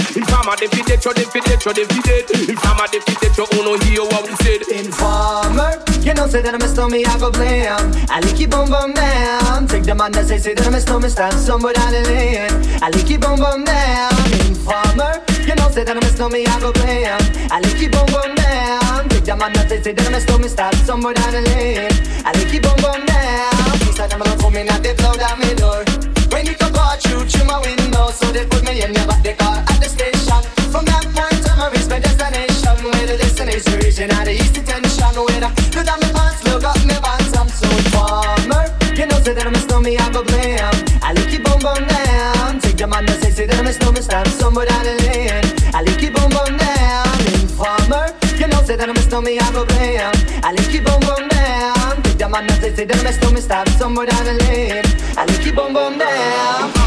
Det. 2.30 2.52
Informer 2.52 2.88
dem 2.92 3.02
fi 3.08 3.16
det, 3.22 3.38
yo 3.38 3.46
uno 3.60 3.72
what 4.12 4.24
we 4.28 4.36
said. 4.44 4.62
Informer, 4.72 5.74
you 6.02 6.14
know 6.14 6.28
say 6.28 6.42
that 6.42 6.54
I'm 6.54 6.62
a 6.62 6.68
stormy, 6.68 7.06
I 7.06 7.18
go 7.20 7.32
blam. 7.32 7.92
I 8.10 8.20
like 8.20 8.40
you 8.40 8.48
boom 8.48 8.70
down. 8.94 9.68
Take 9.68 9.84
the 9.84 9.96
man 9.96 10.12
that 10.12 10.28
say 10.28 10.38
say 10.38 10.54
that 10.54 10.68
I'm 10.68 10.74
a 10.74 10.80
stormy, 10.80 11.10
stand 11.10 11.34
somewhere 11.34 11.74
down 11.74 11.92
the 11.92 12.02
lane. 12.10 12.50
I 12.82 12.90
like 12.90 13.10
you 13.10 13.20
boom 13.20 13.40
down. 13.40 14.12
Informer, 14.48 15.22
you 15.48 15.56
know 15.56 15.70
say 15.70 15.84
that 15.84 15.96
I'm 15.96 16.04
a 16.04 16.10
stormy, 16.10 16.46
I 16.46 16.60
go 16.60 16.72
blam. 16.72 17.20
I 17.52 17.60
like 17.62 17.82
you 17.82 17.90
boom 17.90 18.36
down. 18.36 19.10
Take 19.10 19.26
the 19.26 19.36
man 19.36 19.54
that 19.54 19.70
say 19.70 19.82
say 19.82 19.94
that 19.94 20.08
I'm 20.08 20.14
a 20.14 20.22
stormy, 20.22 20.48
stand 20.48 20.76
somewhere 20.86 21.14
down 21.14 21.32
the 21.32 21.42
lane. 21.42 21.92
I 22.26 22.32
like 22.34 22.54
you 22.54 22.62
boom 22.62 22.76
boom 22.78 23.06
down. 23.06 23.80
Please 23.80 24.00
I'm 24.00 24.22
at 24.22 24.84
the 24.84 24.94
down 24.94 25.40
my 25.40 25.54
door. 25.56 25.84
When 26.32 26.46
you 26.46 26.56
come 26.56 26.76
out 26.76 27.02
through 27.02 27.46
my 27.46 27.60
window, 27.60 27.79
so 28.12 28.32
they 28.32 28.46
put 28.46 28.64
me 28.66 28.82
in 28.82 28.94
your 28.94 29.06
back 29.06 29.22
the 29.24 29.34
car 29.34 29.58
at 29.58 29.78
the 29.78 29.90
station. 29.90 30.42
From 30.74 30.86
that 30.86 31.06
point 31.14 31.46
on, 31.52 31.60
I 31.62 31.70
reach 31.70 31.90
my 31.90 32.00
destination. 32.00 32.76
Where 32.82 33.06
the 33.06 33.18
destination 33.18 33.78
region 33.80 34.10
at 34.12 34.26
the 34.26 34.34
east 34.34 34.54
detention. 34.54 35.14
Where 35.14 35.44
I 35.46 35.52
look 35.54 35.86
down 35.86 36.00
my 36.02 36.10
pants, 36.10 36.42
look 36.46 36.64
up 36.64 36.78
my 36.90 36.98
pants, 36.98 37.34
I'm 37.38 37.50
so 37.50 37.70
farmer. 37.94 38.66
You 38.98 39.06
know, 39.06 39.20
say 39.22 39.34
that 39.34 39.46
I'm 39.46 39.54
a 39.54 39.62
snowman, 39.62 39.98
I 40.00 40.10
go 40.10 40.24
blam. 40.24 40.74
I 41.06 41.14
lick 41.14 41.32
you 41.34 41.42
boom 41.44 41.60
boom 41.62 41.82
down. 41.86 42.60
Take 42.60 42.78
the 42.78 42.88
man 42.88 43.06
that 43.06 43.22
say, 43.22 43.32
say 43.32 43.46
that 43.46 43.60
I'm 43.60 43.68
a 43.68 43.74
snowman, 43.74 44.02
stand 44.02 44.28
somewhere 44.42 44.66
down 44.66 44.84
the 44.86 44.96
lane. 45.06 45.46
I 45.74 45.84
lick 45.86 46.02
you 46.02 46.12
boom 46.12 46.30
boom 46.34 46.58
down. 46.58 47.14
Informer, 47.38 48.10
you 48.42 48.48
know, 48.50 48.62
say 48.66 48.76
that 48.76 48.90
I'm 48.90 48.98
a 48.98 49.04
snowman, 49.06 49.38
I 49.38 49.48
go 49.54 49.66
blam. 49.70 50.14
I 50.42 50.50
lick 50.58 50.74
you 50.74 50.82
boom 50.82 51.00
boom 51.06 51.30
down. 51.30 52.02
Take 52.04 52.18
the 52.18 52.28
man 52.30 52.48
that 52.50 52.58
say, 52.58 52.74
say 52.74 52.86
that 52.86 52.98
I'm 52.98 53.06
a 53.06 53.14
snowman, 53.14 53.42
stand 53.42 53.70
somewhere 53.78 54.08
down 54.10 54.26
the 54.26 54.36
lane. 54.50 54.86
I 55.14 55.26
lick 55.30 55.46
you 55.46 55.54
boom 55.54 55.74
boom 55.78 55.98
down. 55.98 56.80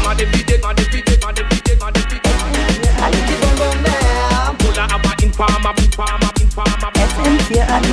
Down. 7.53 7.83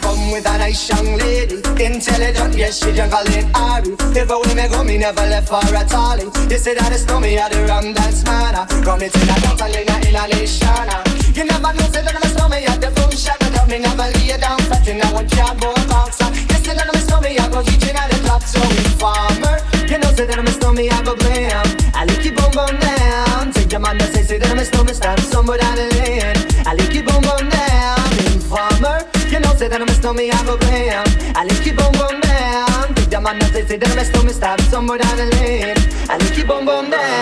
Come 0.00 0.30
with 0.30 0.46
a 0.46 0.58
nice 0.58 0.88
young 0.88 1.16
lady, 1.16 1.56
intelligent, 1.82 2.54
yes 2.54 2.78
she 2.78 2.90
it 2.90 3.46
Ari. 3.54 3.96
If 4.16 4.30
I 4.30 4.36
win 4.36 4.56
me 4.56 4.68
go, 4.68 4.84
me 4.84 4.98
never 4.98 5.22
left 5.22 5.48
for 5.48 5.58
a 5.58 5.84
tally. 5.84 6.24
You 6.50 6.58
say 6.58 6.74
that 6.74 6.92
it's 6.92 7.06
no 7.06 7.20
me, 7.20 7.38
I 7.38 7.48
the 7.48 7.64
rum 7.64 7.92
dance 7.94 8.24
man. 8.24 8.54
Come 8.84 9.00
me 9.00 9.08
to 9.08 9.18
the 9.18 9.26
dance 9.26 9.60
hall 9.60 9.74
in 9.74 10.16
a 10.16 10.26
nation. 10.28 11.14
You 11.34 11.44
never 11.44 11.72
know, 11.72 11.86
say 11.90 12.02
that 12.02 12.14
I'm 12.14 12.22
a 12.22 12.28
snowman, 12.28 12.64
at 12.64 12.80
the 12.80 13.16
shot, 13.16 13.38
but 13.40 13.68
me 13.68 13.78
never 13.78 14.06
lay 14.18 14.36
down 14.38 14.58
flat 14.60 14.86
in 14.86 15.00
one 15.12 15.28
cardboard 15.28 15.88
box. 15.88 16.33
You 16.74 16.80
say 16.80 16.86
that 16.86 16.90
I'm 16.90 16.98
a 16.98 17.06
snowman, 17.06 17.38
I 17.38 17.48
go 17.50 17.60
reaching 17.62 17.94
at 17.94 18.10
the 18.10 18.18
top, 18.26 18.42
so 18.42 18.58
informer. 18.58 19.62
You 19.86 19.98
know, 19.98 20.10
say 20.10 20.26
that 20.26 20.38
I'm 20.38 20.46
a 20.46 20.50
snowman, 20.50 20.90
I 20.90 21.02
go 21.06 21.14
blam. 21.14 21.62
I 21.94 22.04
lick 22.04 22.24
you 22.26 22.32
boom 22.34 22.50
boom 22.50 22.74
down. 22.82 23.52
Take 23.52 23.68
the 23.70 23.78
man 23.78 23.96
that 23.98 24.10
say, 24.12 24.22
say 24.26 24.38
that 24.38 24.50
I'm 24.50 24.58
a 24.58 24.64
snowman, 24.64 24.94
stand 24.94 25.20
somewhere 25.22 25.58
down 25.58 25.76
the 25.76 25.86
lane. 26.02 26.34
I 26.66 26.74
lick 26.74 26.90
you 26.92 27.04
boom 27.06 27.22
boom 27.22 27.46
down. 27.46 28.02
Informer, 28.34 29.06
you 29.30 29.38
know, 29.38 29.54
say 29.54 29.68
that 29.70 29.78
I'm 29.78 29.86
a 29.86 29.94
snowman, 29.94 30.34
I 30.34 30.42
go 30.42 30.58
blam. 30.58 31.06
I 31.38 31.46
lick 31.46 31.62
you 31.62 31.78
boom 31.78 31.94
boom 31.94 32.18
down. 32.26 32.94
Take 32.98 33.10
the 33.10 33.20
man 33.22 33.38
that 33.38 33.54
say, 33.54 33.62
say 33.62 33.76
that 33.78 33.90
I'm 33.94 33.98
a 33.98 34.04
snowman, 34.04 34.34
stand 34.34 34.60
somewhere 34.66 34.98
down 34.98 35.14
the 35.14 35.30
lane. 35.38 35.78
I 36.10 36.18
lick 36.18 36.34
you 36.34 36.42
boom 36.44 36.66
boom 36.66 36.90
down. 36.90 37.13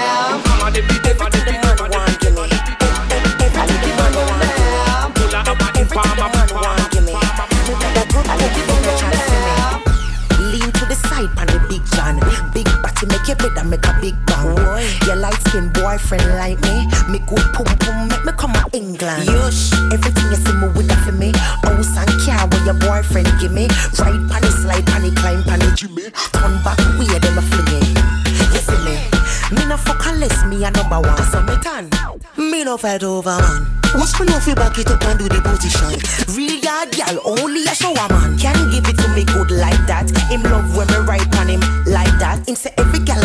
Your 15.07 15.17
light 15.17 15.41
skin 15.49 15.69
boyfriend 15.73 16.25
like 16.41 16.61
me. 16.63 16.89
Me 17.13 17.19
good 17.29 17.45
pum 17.53 17.69
pum, 17.85 18.09
make 18.09 18.25
me 18.25 18.33
come 18.33 18.55
to 18.55 18.65
England. 18.73 19.29
Yush, 19.29 19.73
everything 19.93 20.31
you 20.31 20.37
see 20.41 20.57
me 20.57 20.69
with 20.73 20.89
that 20.89 21.05
for 21.05 21.13
me. 21.13 21.33
Oh, 21.67 21.83
House 21.83 21.97
and 21.99 22.23
car 22.23 22.47
where 22.49 22.65
your 22.65 22.75
boyfriend 22.75 23.29
give 23.41 23.53
me. 23.53 23.67
Ride 23.99 24.23
pan 24.31 24.45
it, 24.45 24.53
slide 24.53 24.87
pan 24.87 25.05
it, 25.05 25.17
climb 25.17 25.43
pan 25.43 25.63
it, 25.63 25.75
Jimmy. 25.75 26.11
Turn 26.33 26.63
back, 26.63 26.79
weird 26.99 27.23
them 27.23 27.39
a 27.39 27.43
fling 27.43 27.83
it. 27.83 27.99
You 28.55 28.61
see 28.63 28.79
me? 28.87 28.95
Me 29.51 29.67
no 29.67 29.77
fuck 29.77 30.01
unless 30.07 30.45
me 30.47 30.65
a 30.65 30.71
number 30.71 31.01
one. 31.01 31.23
So 31.31 31.43
me 31.43 31.57
tan. 31.63 31.91
Me 32.37 32.65
no 32.65 32.77
fight 32.77 33.03
over 33.03 33.37
man. 33.37 33.67
Watch 33.95 34.19
me 34.21 34.27
no 34.27 34.39
fi 34.41 34.55
back 34.55 34.79
it 34.79 34.91
up 34.91 35.03
and 35.05 35.19
do 35.19 35.29
the 35.29 35.41
position. 35.43 35.99
Real 36.35 36.57
yard 36.63 36.91
girl, 36.97 37.21
only 37.39 37.65
a 37.65 37.75
shower 37.75 38.09
man. 38.09 38.39
Can 38.39 38.57
give 38.71 38.89
it 38.89 38.97
to 38.97 39.09
me 39.13 39.25
good 39.25 39.51
like 39.51 39.83
that. 39.87 40.09
Him 40.31 40.43
love 40.45 40.77
when 40.77 40.87
me 40.89 40.99
right 41.05 41.29
on 41.37 41.49
him 41.49 41.61
like 41.87 42.15
that. 42.19 42.49
Him 42.49 42.57
say 42.57 42.73
every 42.79 43.01
gal 43.01 43.22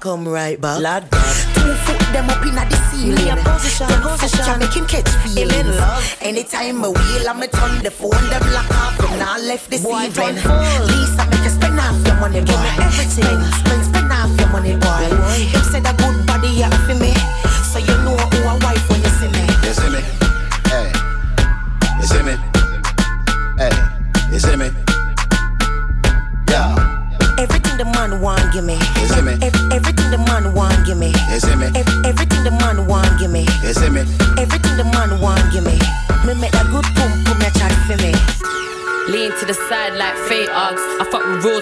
come 0.00 0.26
right 0.26 0.60
back. 0.60 0.80
Lad, 0.80 1.04
two 1.12 1.74
foot 1.84 2.00
them 2.12 2.28
up 2.30 2.42
inna 2.42 2.64
the 2.64 2.76
ceiling. 2.88 3.14
Me 3.14 3.30
a 3.30 3.36
position, 3.36 3.86
position, 4.02 4.58
make 4.58 4.72
him 4.72 4.86
catch 4.86 5.08
feelings. 5.22 5.76
Anytime 6.20 6.80
me 6.80 6.88
wheel, 6.88 7.28
I 7.28 7.32
me 7.38 7.46
turn 7.46 7.84
the 7.84 7.90
phone, 7.90 8.24
them 8.32 8.42
lock 8.52 8.70
off, 8.70 8.96
them 8.98 9.18
now 9.18 9.38
left 9.38 9.70
this 9.70 9.84
evening. 9.84 10.40
Lisa 10.88 11.24
make 11.30 11.44
you 11.44 11.52
spend 11.52 11.78
half 11.78 12.00
your 12.06 12.16
money, 12.16 12.40
boy. 12.40 12.48
Give 12.48 12.60
me 12.60 12.70
everything, 12.80 13.40
spend, 13.60 13.84
spend 13.84 14.12
half 14.12 14.32
your 14.40 14.48
money, 14.48 14.74
boy. 14.76 15.04
Him 15.52 15.62
said 15.68 15.86
a 15.86 15.92
good 15.92 16.26
body, 16.26 16.48
yeah, 16.48 16.70
for 16.86 16.94
me. 16.96 16.99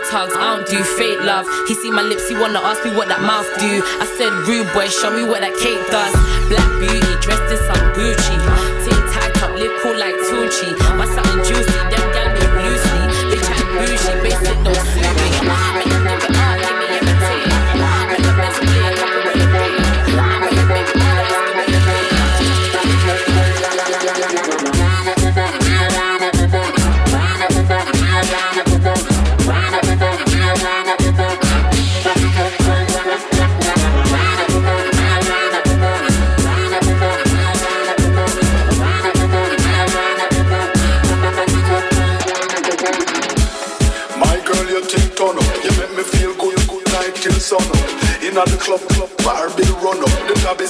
Real 0.09 0.27
tugs, 0.27 0.35
I 0.37 0.57
don't 0.57 0.67
do 0.69 0.83
fake 0.97 1.21
love. 1.21 1.47
He 1.67 1.75
see 1.75 1.91
my 1.91 2.03
lips, 2.03 2.29
he 2.29 2.35
wanna 2.35 2.61
ask 2.61 2.85
me 2.85 2.95
what 2.95 3.09
that 3.09 3.21
mouth 3.21 3.49
do. 3.59 3.83
I 4.01 4.07
said, 4.17 4.33
rude 4.47 4.73
boy, 4.73 4.89
show 4.89 5.11
me 5.11 5.25
what 5.25 5.41
that 5.41 5.55
cake 5.59 5.81
does. 5.91 6.13
Black 6.49 6.69
beauty, 6.81 7.15
dressed 7.21 7.51
in 7.53 7.59
some 7.69 7.85
Gucci. 7.97 8.37
Ting 8.85 9.03
tight 9.13 9.43
up, 9.43 9.57
lip 9.57 9.73
cool 9.83 9.97
like 9.97 10.15
Tunchi. 10.29 10.73
My 10.97 11.07
something 11.07 11.45
juicy, 11.45 11.73
them 11.93 12.05
gal 12.13 12.29
be 12.35 12.45
loosely. 12.65 13.03
They 13.31 13.41
chat 13.43 13.65
bougie, 13.77 14.15
basic 14.23 14.59
don't 14.65 14.88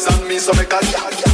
on 0.07 0.29
me, 0.29 0.39
so 0.39 0.53
make 0.53 0.73
a 0.73 1.28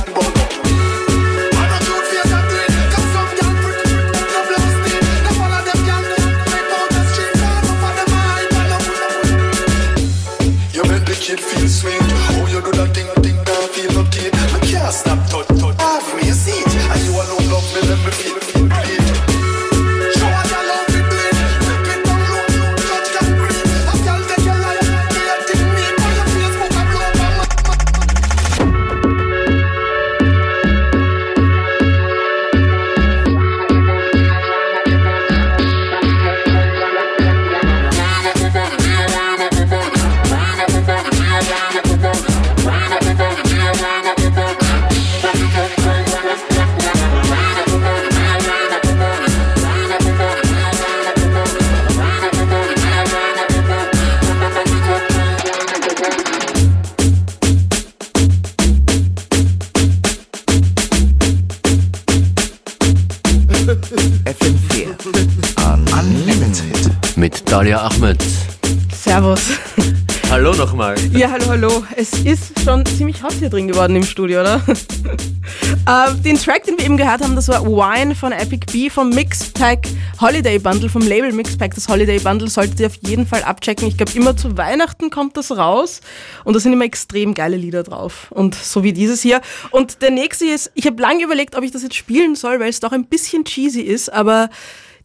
hot 73.34 73.40
hier 73.40 73.50
drin 73.50 73.68
geworden 73.68 73.96
im 73.96 74.04
Studio, 74.04 74.40
oder? 74.40 74.62
äh, 74.66 76.14
den 76.22 76.36
Track, 76.36 76.64
den 76.64 76.78
wir 76.78 76.84
eben 76.84 76.96
gehört 76.96 77.22
haben, 77.22 77.34
das 77.34 77.48
war 77.48 77.64
Wine 77.64 78.14
von 78.14 78.32
Epic 78.32 78.66
B 78.72 78.90
vom 78.90 79.10
Mixpack 79.10 79.88
Holiday 80.20 80.58
Bundle, 80.58 80.88
vom 80.88 81.02
Label 81.02 81.32
Mixpack. 81.32 81.74
Das 81.74 81.88
Holiday 81.88 82.18
Bundle 82.18 82.48
solltet 82.48 82.80
ihr 82.80 82.86
auf 82.86 82.96
jeden 83.06 83.26
Fall 83.26 83.42
abchecken. 83.42 83.88
Ich 83.88 83.96
glaube, 83.96 84.12
immer 84.14 84.36
zu 84.36 84.56
Weihnachten 84.56 85.10
kommt 85.10 85.36
das 85.36 85.50
raus 85.56 86.00
und 86.44 86.54
da 86.54 86.60
sind 86.60 86.72
immer 86.72 86.84
extrem 86.84 87.34
geile 87.34 87.56
Lieder 87.56 87.82
drauf. 87.82 88.30
Und 88.30 88.54
so 88.54 88.84
wie 88.84 88.92
dieses 88.92 89.22
hier. 89.22 89.40
Und 89.70 90.02
der 90.02 90.10
nächste 90.10 90.46
ist, 90.46 90.70
ich 90.74 90.86
habe 90.86 91.00
lange 91.00 91.24
überlegt, 91.24 91.56
ob 91.56 91.64
ich 91.64 91.70
das 91.70 91.82
jetzt 91.82 91.96
spielen 91.96 92.36
soll, 92.36 92.60
weil 92.60 92.68
es 92.68 92.80
doch 92.80 92.92
ein 92.92 93.06
bisschen 93.06 93.44
cheesy 93.44 93.80
ist, 93.80 94.12
aber 94.12 94.48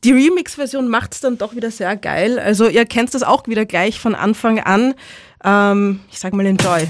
die 0.03 0.11
Remix-Version 0.11 0.88
macht 0.88 1.13
es 1.13 1.19
dann 1.19 1.38
doch 1.38 1.55
wieder 1.55 1.71
sehr 1.71 1.95
geil. 1.97 2.39
Also 2.39 2.67
ihr 2.67 2.86
kennt 2.86 3.13
das 3.13 3.23
auch 3.23 3.47
wieder 3.47 3.65
gleich 3.65 3.99
von 3.99 4.15
Anfang 4.15 4.59
an. 4.59 4.93
Ähm, 5.43 6.01
ich 6.11 6.19
sag 6.19 6.34
mal 6.34 6.45
enjoy. 6.45 6.88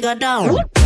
Need, 0.00 0.04
figure 0.04 0.14
down. 0.14 0.77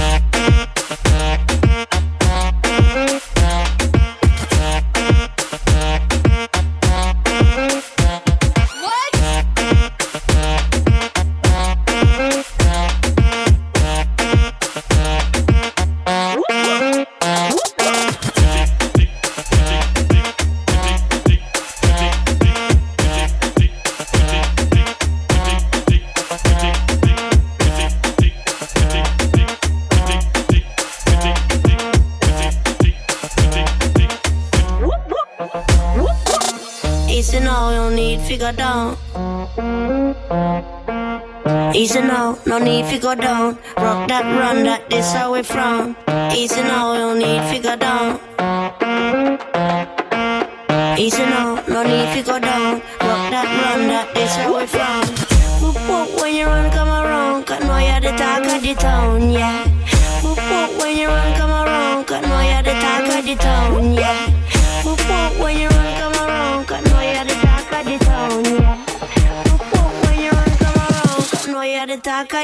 Need, 42.93 43.03
figure 43.03 43.17
down. 43.17 43.59
Rock 43.77 44.09
that 44.09 44.25
run, 44.25 44.65
that 44.65 44.89
this 44.91 45.13
how 45.13 45.33
we 45.33 45.43
from. 45.43 46.12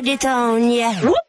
The 0.05 0.17
talk 0.17 0.57
of 0.57 0.63
the 0.63 1.03
town, 1.03 1.28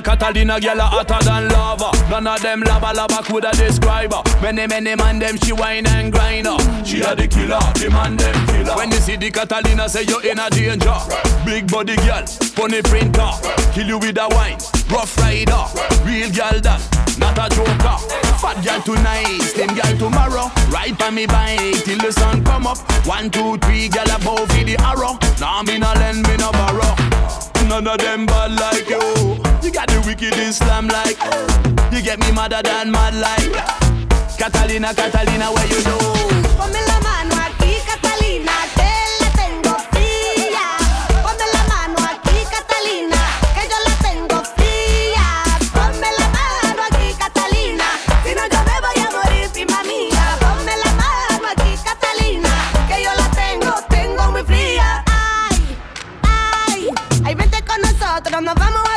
Catalina, 0.00 0.60
Catalina, 0.60 0.82
a 0.82 0.86
hotter 0.86 1.24
than 1.24 1.48
lava. 1.48 1.90
None 2.08 2.26
of 2.26 2.42
them 2.42 2.60
lava 2.62 2.92
lava 2.94 3.22
coulda 3.22 3.50
describe 3.52 4.12
her. 4.12 4.22
Many, 4.40 4.66
many 4.66 4.94
man 4.94 5.18
them 5.18 5.36
she 5.38 5.52
wine 5.52 5.86
and 5.86 6.12
grind 6.12 6.46
her. 6.46 6.58
She 6.84 7.00
a 7.00 7.14
the 7.14 7.26
killer, 7.28 7.60
the 7.74 7.90
man 7.90 8.16
them 8.16 8.46
killer. 8.46 8.76
When 8.76 8.90
you 8.90 8.98
see 8.98 9.16
the 9.16 9.30
Catalina, 9.30 9.88
say 9.88 10.02
you 10.02 10.20
in 10.20 10.38
a 10.38 10.48
danger. 10.50 10.94
Big 11.44 11.70
body 11.70 11.96
girl, 11.96 12.26
funny 12.26 12.82
printer, 12.82 13.30
kill 13.72 13.86
you 13.86 13.98
with 13.98 14.18
a 14.18 14.28
wine. 14.30 14.58
Rough 14.90 15.16
rider, 15.18 15.64
real 16.04 16.30
girl 16.30 16.60
that, 16.60 16.80
not 17.18 17.38
a 17.38 17.46
joker. 17.54 17.96
Fat 18.40 18.58
girl 18.64 18.80
tonight, 18.82 19.42
slim 19.42 19.74
girl 19.74 19.96
tomorrow. 19.98 20.50
Ride 20.70 20.96
by 20.98 21.10
me 21.10 21.26
bike 21.26 21.84
till 21.84 21.98
the 21.98 22.12
sun 22.12 22.44
come 22.44 22.66
up. 22.66 22.78
One, 23.06 23.30
two, 23.30 23.58
three, 23.58 23.88
girl 23.88 24.10
above 24.10 24.48
for 24.50 24.64
the 24.64 24.76
arrow. 24.80 25.18
Now 25.40 25.62
me 25.62 25.78
no 25.78 25.92
lend, 25.94 26.26
me 26.26 26.36
no 26.36 26.50
borrow. 26.52 26.94
None 27.68 27.86
of 27.86 27.98
them 27.98 28.26
bad 28.26 28.52
like 28.52 28.88
you. 28.88 29.49
You 29.62 29.70
got 29.70 29.88
the 29.88 30.00
wicked 30.06 30.34
Islam 30.38 30.88
like. 30.88 31.18
You 31.92 32.02
get 32.02 32.18
me 32.18 32.32
madder 32.32 32.62
than 32.62 32.90
mad 32.90 33.14
like. 33.14 33.52
Catalina, 34.38 34.94
Catalina, 34.94 35.52
where 35.52 35.66
you 35.66 35.82
know? 35.84 35.98
Ponme 36.56 36.80
la 36.88 36.98
mano 37.00 37.34
aquí, 37.46 37.76
Catalina, 37.86 38.52
que 38.74 38.90
la 39.20 39.30
tengo 39.36 39.76
fría. 39.92 40.64
Ponme 41.22 41.46
la 41.52 41.62
mano 41.68 41.98
aquí, 42.08 42.36
Catalina, 42.48 43.20
que 43.54 43.68
yo 43.68 43.76
la 43.86 43.94
tengo 44.06 44.42
fría. 44.56 45.26
Ponme 45.74 46.08
la 46.18 46.28
mano 46.36 46.82
aquí, 46.88 47.14
Catalina, 47.18 47.84
si 48.24 48.34
no 48.34 48.42
yo 48.48 48.60
me 48.64 48.76
voy 48.80 48.98
a 49.04 49.10
morir, 49.12 49.50
prima 49.52 49.82
mía. 49.84 50.24
Ponme 50.40 50.74
la 50.84 50.92
mano 51.02 51.48
aquí, 51.52 51.72
Catalina, 51.84 52.52
que 52.88 53.02
yo 53.04 53.12
la 53.14 53.28
tengo, 53.30 53.74
tengo 53.90 54.30
muy 54.32 54.42
fría. 54.42 55.04
Ay, 55.06 55.76
ay, 56.22 56.88
ay, 57.24 57.34
vente 57.34 57.62
con 57.64 57.80
nosotros, 57.82 58.40
nos 58.42 58.54
vamos 58.54 58.89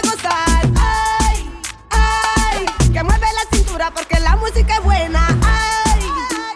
música 4.43 4.75
es 4.77 4.83
buena. 4.83 5.27
Ay, 5.45 6.01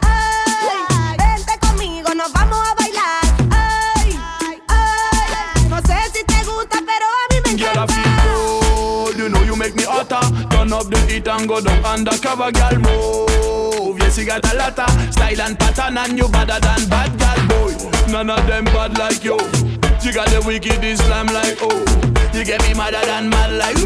ay, 0.02 1.18
vente 1.18 1.58
conmigo, 1.60 2.14
nos 2.14 2.32
vamos 2.34 2.60
a 2.68 2.76
bailar. 2.76 3.24
Ay, 3.52 4.20
ay, 4.68 5.70
no 5.70 5.78
sé 5.82 5.98
si 6.14 6.24
te 6.26 6.44
gusta, 6.44 6.80
pero 6.86 7.06
a 7.06 7.34
mí 7.34 7.40
me 7.46 7.58
Girl, 7.58 7.68
I 7.68 7.84
encanta. 7.84 7.94
feel 7.94 9.06
good. 9.06 9.18
You 9.18 9.30
know 9.30 9.44
you 9.44 9.56
make 9.56 9.76
me 9.76 9.84
hotter. 9.84 10.20
Turn 10.50 10.74
up 10.74 10.90
the 10.90 11.00
heat 11.08 11.28
and 11.28 11.48
go 11.48 11.62
down 11.62 11.84
undercover, 11.86 12.52
girl. 12.52 12.76
Move. 12.80 14.00
Yes, 14.00 14.18
you 14.18 14.26
got 14.26 14.46
a 14.52 14.56
lot 14.58 14.78
of 14.78 15.14
style 15.14 15.42
and 15.42 15.58
pattern, 15.58 15.98
and 15.98 16.18
you 16.18 16.28
better 16.28 16.60
than 16.60 16.90
bad 16.90 17.12
girl, 17.18 17.48
boy. 17.48 17.74
None 18.12 18.30
of 18.30 18.46
them 18.48 18.66
bad 18.66 18.98
like 18.98 19.24
you. 19.24 19.38
You 20.02 20.14
got 20.14 20.28
the 20.30 20.42
wicked 20.46 20.84
Islam 20.84 21.28
like 21.28 21.58
oh. 21.62 21.84
You 22.34 22.44
get 22.44 22.62
me 22.64 22.74
madder 22.74 23.04
than 23.06 23.30
mad 23.30 23.52
like. 23.54 23.78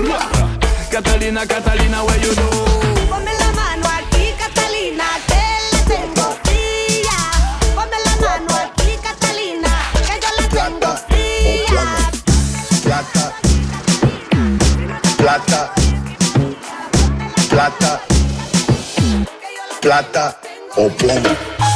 Catalina, 0.91 1.45
Catalina, 1.47 2.03
where 2.05 2.19
you 2.19 2.35
know? 2.35 2.80
plata, 15.31 15.71
plata, 17.47 18.01
plata 19.79 20.35
o 20.75 20.89
plomo. 20.89 21.70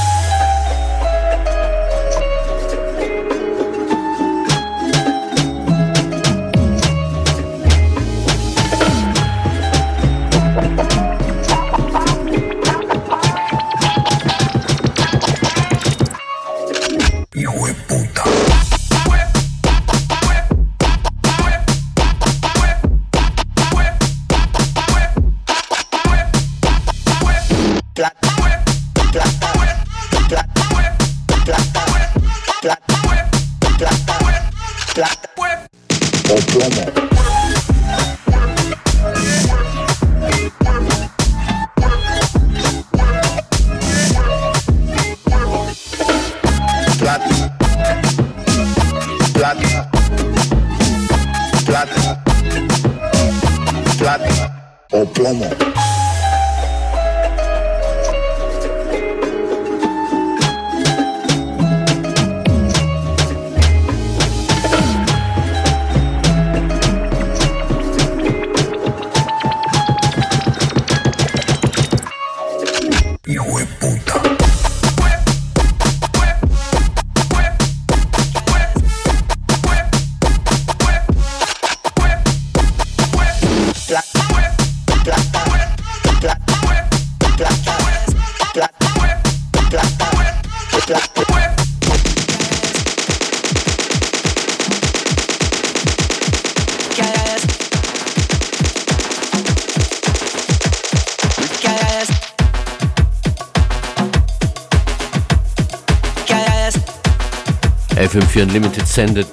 FM4 108.36 108.44
Unlimited 108.44 108.88
sendet 108.88 109.28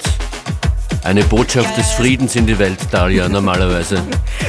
eine 1.02 1.24
Botschaft 1.24 1.76
des 1.76 1.90
Friedens 1.92 2.36
in 2.36 2.46
die 2.46 2.56
Welt, 2.58 2.78
Dalia, 2.90 3.28
normalerweise. 3.28 4.00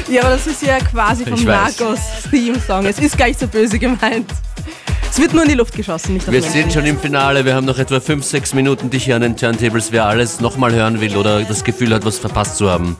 Ja, 0.07 0.21
aber 0.21 0.31
das 0.31 0.45
ist 0.45 0.61
ja 0.61 0.77
quasi 0.79 1.23
vom 1.23 1.33
Ich 1.33 1.45
weiß. 1.45 1.79
Narcos-Theme-Song. 1.79 2.85
Es 2.85 2.99
ist 2.99 3.17
gar 3.17 3.27
nicht 3.27 3.39
so 3.39 3.47
böse 3.47 3.79
gemeint. 3.79 4.29
Es 5.09 5.19
wird 5.19 5.33
nur 5.33 5.43
in 5.43 5.49
die 5.49 5.55
Luft 5.55 5.75
geschossen, 5.75 6.13
nicht 6.13 6.27
auf 6.27 6.33
Wir 6.33 6.41
sind 6.41 6.73
schon 6.73 6.85
im 6.85 6.99
Finale, 6.99 7.45
wir 7.45 7.55
haben 7.55 7.65
noch 7.65 7.77
etwa 7.79 7.99
5, 7.99 8.23
6 8.23 8.53
Minuten 8.53 8.89
dich 8.89 9.05
hier 9.05 9.15
an 9.15 9.21
den 9.21 9.37
Turntables. 9.37 9.91
Wer 9.91 10.05
alles 10.05 10.39
nochmal 10.39 10.71
hören 10.73 11.01
will 11.01 11.17
oder 11.17 11.41
das 11.41 11.63
Gefühl 11.63 11.93
hat, 11.93 12.05
was 12.05 12.19
verpasst 12.19 12.57
zu 12.57 12.69
haben, 12.69 12.95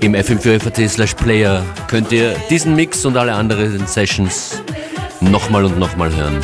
im 0.00 0.14
FM4FAT 0.14 0.88
slash 0.88 1.14
Player 1.14 1.64
könnt 1.88 2.12
ihr 2.12 2.36
diesen 2.50 2.74
Mix 2.76 3.04
und 3.04 3.16
alle 3.16 3.34
anderen 3.34 3.86
Sessions 3.86 4.62
nochmal 5.20 5.64
und 5.64 5.78
nochmal 5.78 6.14
hören. 6.14 6.38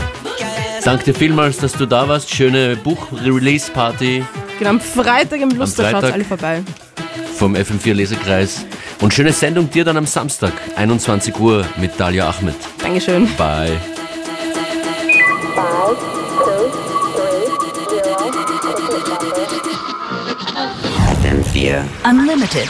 Danke 0.84 1.05
dir 1.05 1.14
vielmals, 1.14 1.59
dass 1.59 1.72
du 1.72 1.86
da 1.86 2.09
warst. 2.09 2.34
Schöne 2.34 2.76
Buch-Release-Party 2.76 4.24
Genau, 4.61 4.72
am 4.72 4.80
Freitag 4.80 5.40
im 5.40 5.48
Luster 5.52 5.90
schaut 5.90 6.04
alle 6.04 6.22
vorbei. 6.22 6.62
vom 7.34 7.56
FM4 7.56 7.94
Lesekreis. 7.94 8.66
Und 9.00 9.14
schöne 9.14 9.32
Sendung 9.32 9.70
dir 9.70 9.86
dann 9.86 9.96
am 9.96 10.04
Samstag, 10.04 10.52
21 10.76 11.34
Uhr 11.40 11.64
mit 11.78 11.98
Dalia 11.98 12.28
Ahmed. 12.28 12.54
Dankeschön. 12.78 13.26
Bye. 13.38 13.78
FM4 21.22 21.82
Unlimited. 22.04 22.68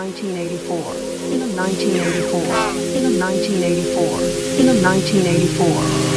1984. 0.00 0.96
In 1.28 1.44
a 1.44 1.48
1984. 1.60 2.40
In 2.96 3.04
a 3.04 3.12
1984. 3.20 4.00
In 4.56 4.64
a 4.64 4.80
1984. 4.80 5.68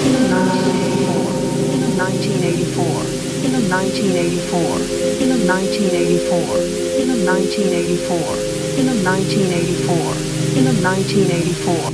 In 0.08 0.16
a 0.16 1.92
1984. 2.00 3.04
In 3.44 3.52
a 3.52 3.60
1984. 3.60 4.80
In 5.20 5.36
a 5.36 5.36
1984. 5.36 6.64
In 6.96 7.12
a 7.12 7.18
1984. 7.28 8.40
In 8.80 8.88
a 8.88 8.96
1984. 9.04 10.16
In 10.56 10.64
a 10.64 10.80
1984. 10.80 11.92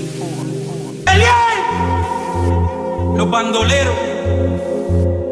¡Eliel! 1.10 1.58
Los 3.18 3.28
bandoleros, 3.32 3.98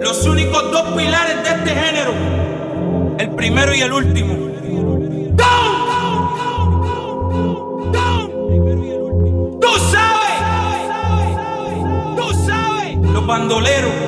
los 0.01 0.25
únicos 0.25 0.71
dos 0.71 0.81
pilares 0.97 1.37
de 1.43 1.49
este 1.49 1.69
género, 1.69 2.13
el 3.19 3.29
primero 3.35 3.75
y 3.75 3.81
el 3.81 3.93
último. 3.93 4.47
bandolero. 13.27 14.06